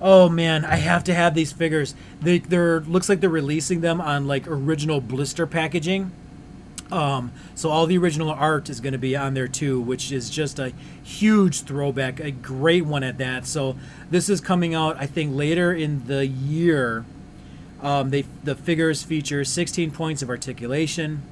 oh 0.00 0.28
man, 0.28 0.64
I 0.64 0.76
have 0.76 1.04
to 1.04 1.14
have 1.14 1.34
these 1.34 1.52
figures. 1.52 1.94
They 2.20 2.38
they're 2.38 2.80
looks 2.80 3.08
like 3.08 3.20
they're 3.20 3.30
releasing 3.30 3.80
them 3.80 4.00
on 4.00 4.26
like 4.26 4.46
original 4.46 5.00
blister 5.00 5.46
packaging. 5.46 6.12
Um, 6.90 7.32
so 7.54 7.68
all 7.68 7.86
the 7.86 7.98
original 7.98 8.30
art 8.30 8.70
is 8.70 8.80
going 8.80 8.92
to 8.92 8.98
be 8.98 9.14
on 9.14 9.34
there 9.34 9.48
too, 9.48 9.80
which 9.80 10.10
is 10.10 10.30
just 10.30 10.58
a 10.58 10.72
huge 11.02 11.62
throwback, 11.62 12.18
a 12.18 12.30
great 12.30 12.86
one 12.86 13.02
at 13.02 13.18
that. 13.18 13.46
So 13.46 13.76
this 14.10 14.30
is 14.30 14.40
coming 14.40 14.74
out, 14.74 14.96
I 14.98 15.06
think, 15.06 15.36
later 15.36 15.72
in 15.72 16.06
the 16.06 16.26
year. 16.26 17.04
Um, 17.82 18.10
they 18.10 18.24
the 18.42 18.54
figures 18.54 19.02
feature 19.02 19.44
16 19.44 19.90
points 19.90 20.22
of 20.22 20.30
articulation. 20.30 21.22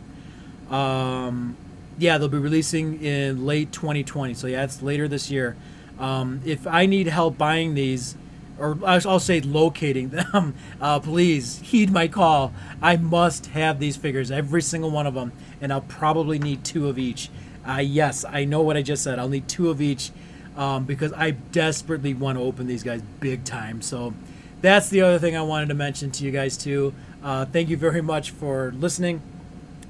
Um, 0.71 1.57
yeah, 1.99 2.19
they'll 2.19 2.29
be 2.29 2.39
releasing 2.39 3.03
in 3.03 3.47
late 3.47 3.73
2020. 3.73 4.35
So 4.35 4.47
yeah, 4.47 4.65
it's 4.65 4.83
later 4.83 5.09
this 5.09 5.31
year. 5.31 5.57
Um, 5.99 6.43
if 6.45 6.67
I 6.67 6.87
need 6.87 7.07
help 7.07 7.39
buying 7.39 7.75
these, 7.75 8.17
or 8.59 8.79
I'll 8.85 9.21
say 9.21 9.41
locating 9.41 10.11
them, 10.11 10.55
uh, 10.81 11.01
please 11.01 11.59
heed 11.61 11.91
my 11.91 12.09
call. 12.09 12.53
I 12.81 12.97
must 12.97 13.47
have 13.47 13.79
these 13.79 13.97
figures, 13.97 14.31
every 14.31 14.63
single 14.63 14.91
one 14.91 15.07
of 15.07 15.15
them, 15.15 15.33
and 15.61 15.73
I'll 15.73 15.83
probably 15.83 16.39
need 16.39 16.65
two 16.65 16.89
of 16.89 16.99
each. 16.99 17.31
Uh, 17.67 17.79
yes, 17.79 18.25
I 18.25 18.45
know 18.45 18.63
what 18.63 18.77
I 18.77 18.83
just 18.83 19.03
said. 19.03 19.19
I'll 19.19 19.29
need 19.29 19.49
two 19.49 19.71
of 19.71 19.81
each 19.81 20.11
um, 20.57 20.85
because 20.85 21.13
I 21.13 21.33
desperately 21.33 22.15
want 22.15 22.39
to 22.39 22.43
open 22.45 22.67
these 22.67 22.83
guys 22.83 23.03
big 23.21 23.45
time. 23.45 23.83
So 23.83 24.15
that's 24.61 24.89
the 24.89 25.03
other 25.03 25.19
thing 25.19 25.37
I 25.37 25.43
wanted 25.43 25.69
to 25.69 25.75
mention 25.75 26.11
to 26.13 26.25
you 26.25 26.31
guys 26.31 26.57
too. 26.57 26.95
Uh, 27.23 27.45
thank 27.45 27.69
you 27.69 27.77
very 27.77 28.01
much 28.01 28.31
for 28.31 28.73
listening 28.77 29.21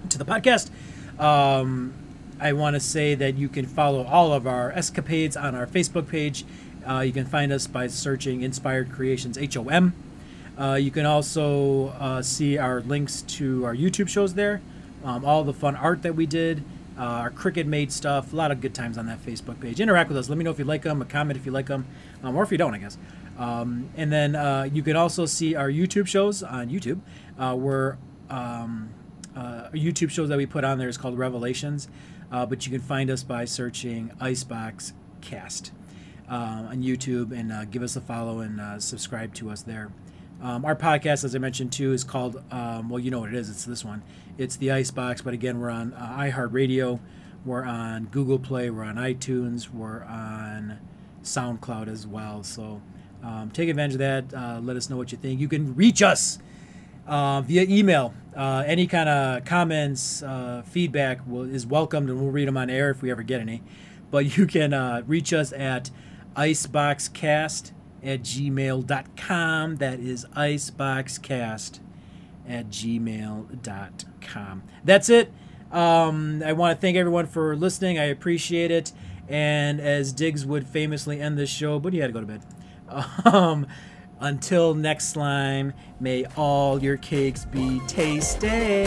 to 0.08 0.18
the 0.18 0.24
podcast. 0.24 0.70
Um, 1.20 1.92
I 2.38 2.52
want 2.52 2.74
to 2.74 2.80
say 2.80 3.14
that 3.14 3.36
you 3.36 3.48
can 3.48 3.66
follow 3.66 4.04
all 4.04 4.32
of 4.32 4.46
our 4.46 4.70
escapades 4.72 5.36
on 5.36 5.54
our 5.54 5.66
Facebook 5.66 6.08
page. 6.08 6.44
Uh, 6.86 7.00
you 7.00 7.12
can 7.12 7.26
find 7.26 7.52
us 7.52 7.66
by 7.66 7.88
searching 7.88 8.42
Inspired 8.42 8.92
Creations 8.92 9.36
HOM. 9.54 9.92
Uh, 10.56 10.74
you 10.74 10.90
can 10.90 11.04
also 11.04 11.88
uh, 11.98 12.22
see 12.22 12.56
our 12.56 12.80
links 12.80 13.22
to 13.22 13.64
our 13.64 13.74
YouTube 13.74 14.08
shows 14.08 14.34
there, 14.34 14.62
um, 15.04 15.24
all 15.24 15.42
the 15.42 15.52
fun 15.52 15.74
art 15.74 16.02
that 16.02 16.14
we 16.14 16.26
did, 16.26 16.62
uh, 16.96 17.02
our 17.02 17.30
Cricut 17.30 17.66
made 17.66 17.92
stuff, 17.92 18.32
a 18.32 18.36
lot 18.36 18.50
of 18.50 18.60
good 18.60 18.72
times 18.72 18.96
on 18.96 19.06
that 19.06 19.18
Facebook 19.24 19.60
page. 19.60 19.80
Interact 19.80 20.08
with 20.08 20.16
us. 20.16 20.28
Let 20.28 20.38
me 20.38 20.44
know 20.44 20.50
if 20.50 20.58
you 20.58 20.64
like 20.64 20.82
them, 20.82 21.02
a 21.02 21.04
comment 21.04 21.38
if 21.38 21.44
you 21.44 21.52
like 21.52 21.66
them, 21.66 21.86
um, 22.22 22.36
or 22.36 22.42
if 22.42 22.52
you 22.52 22.56
don't, 22.56 22.72
I 22.72 22.78
guess. 22.78 22.96
Um, 23.36 23.90
and 23.96 24.10
then 24.10 24.34
uh, 24.34 24.68
you 24.72 24.82
can 24.82 24.96
also 24.96 25.26
see 25.26 25.54
our 25.54 25.68
YouTube 25.68 26.06
shows 26.06 26.42
on 26.42 26.70
YouTube. 26.70 27.00
Uh, 27.38 27.54
we're 27.58 27.96
um, 28.30 28.90
YouTube 29.34 30.10
shows 30.10 30.30
that 30.30 30.38
we 30.38 30.46
put 30.46 30.64
on 30.64 30.78
there 30.78 30.88
is 30.88 30.96
called 30.96 31.18
Revelations, 31.18 31.88
but 32.30 32.64
you 32.64 32.72
can 32.72 32.80
find 32.80 33.10
us 33.10 33.22
by 33.22 33.44
searching 33.44 34.12
Icebox 34.20 34.94
Cast 35.20 35.72
uh, 36.30 36.66
on 36.70 36.82
YouTube 36.82 37.38
and 37.38 37.52
uh, 37.52 37.64
give 37.66 37.82
us 37.82 37.96
a 37.96 38.00
follow 38.00 38.40
and 38.40 38.60
uh, 38.60 38.80
subscribe 38.80 39.34
to 39.34 39.50
us 39.50 39.62
there. 39.62 39.90
Um, 40.42 40.64
our 40.64 40.76
podcast, 40.76 41.24
as 41.24 41.34
I 41.34 41.38
mentioned 41.38 41.72
too, 41.72 41.92
is 41.92 42.04
called 42.04 42.42
um, 42.50 42.88
well, 42.88 42.98
you 42.98 43.10
know 43.10 43.20
what 43.20 43.30
it 43.30 43.34
is. 43.34 43.48
It's 43.48 43.64
this 43.64 43.84
one. 43.84 44.02
It's 44.36 44.56
the 44.56 44.70
Icebox, 44.70 45.22
but 45.22 45.32
again, 45.32 45.60
we're 45.60 45.70
on 45.70 45.94
uh, 45.94 46.16
iHeartRadio, 46.18 47.00
we're 47.44 47.64
on 47.64 48.06
Google 48.06 48.38
Play, 48.38 48.68
we're 48.68 48.84
on 48.84 48.96
iTunes, 48.96 49.72
we're 49.72 50.02
on 50.04 50.78
SoundCloud 51.22 51.88
as 51.88 52.06
well. 52.06 52.42
So 52.42 52.82
um, 53.22 53.50
take 53.50 53.70
advantage 53.70 53.94
of 53.94 53.98
that. 54.00 54.34
Uh, 54.34 54.60
let 54.60 54.76
us 54.76 54.90
know 54.90 54.96
what 54.96 55.10
you 55.10 55.18
think. 55.18 55.40
You 55.40 55.48
can 55.48 55.74
reach 55.74 56.02
us 56.02 56.38
uh, 57.06 57.40
via 57.40 57.62
email. 57.62 58.12
Uh, 58.36 58.62
any 58.66 58.86
kind 58.86 59.08
of 59.08 59.44
comments, 59.46 60.22
feedback 60.66 61.20
will, 61.26 61.42
is 61.42 61.64
welcomed, 61.64 62.10
and 62.10 62.20
we'll 62.20 62.30
read 62.30 62.46
them 62.46 62.58
on 62.58 62.68
air 62.68 62.90
if 62.90 63.00
we 63.00 63.10
ever 63.10 63.22
get 63.22 63.40
any. 63.40 63.62
But 64.10 64.36
you 64.36 64.46
can 64.46 65.04
reach 65.06 65.32
us 65.32 65.52
at 65.54 65.90
iceboxcast 66.36 67.72
at 68.02 68.22
gmail.com. 68.22 69.76
That 69.76 70.00
is 70.00 70.26
iceboxcast 70.36 71.80
at 72.48 72.68
gmail.com. 72.68 74.62
That's 74.84 75.08
it. 75.08 75.32
Um, 75.72 76.42
I 76.44 76.52
want 76.52 76.76
to 76.76 76.80
thank 76.80 76.96
everyone 76.96 77.26
for 77.26 77.56
listening. 77.56 77.98
I 77.98 78.04
appreciate 78.04 78.70
it. 78.70 78.92
And 79.28 79.80
as 79.80 80.12
Diggs 80.12 80.46
would 80.46 80.66
famously 80.66 81.20
end 81.20 81.36
this 81.36 81.50
show, 81.50 81.80
but 81.80 81.92
he 81.92 81.98
had 81.98 82.08
to 82.08 82.12
go 82.12 82.20
to 82.20 82.26
bed. 82.26 82.42
Um, 83.24 83.66
until 84.20 84.74
next 84.74 85.12
time, 85.12 85.74
may 86.00 86.24
all 86.36 86.82
your 86.82 86.96
cakes 86.96 87.44
be 87.44 87.80
tasty. 87.86 88.86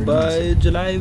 By 0.00 0.54
July. 0.60 0.98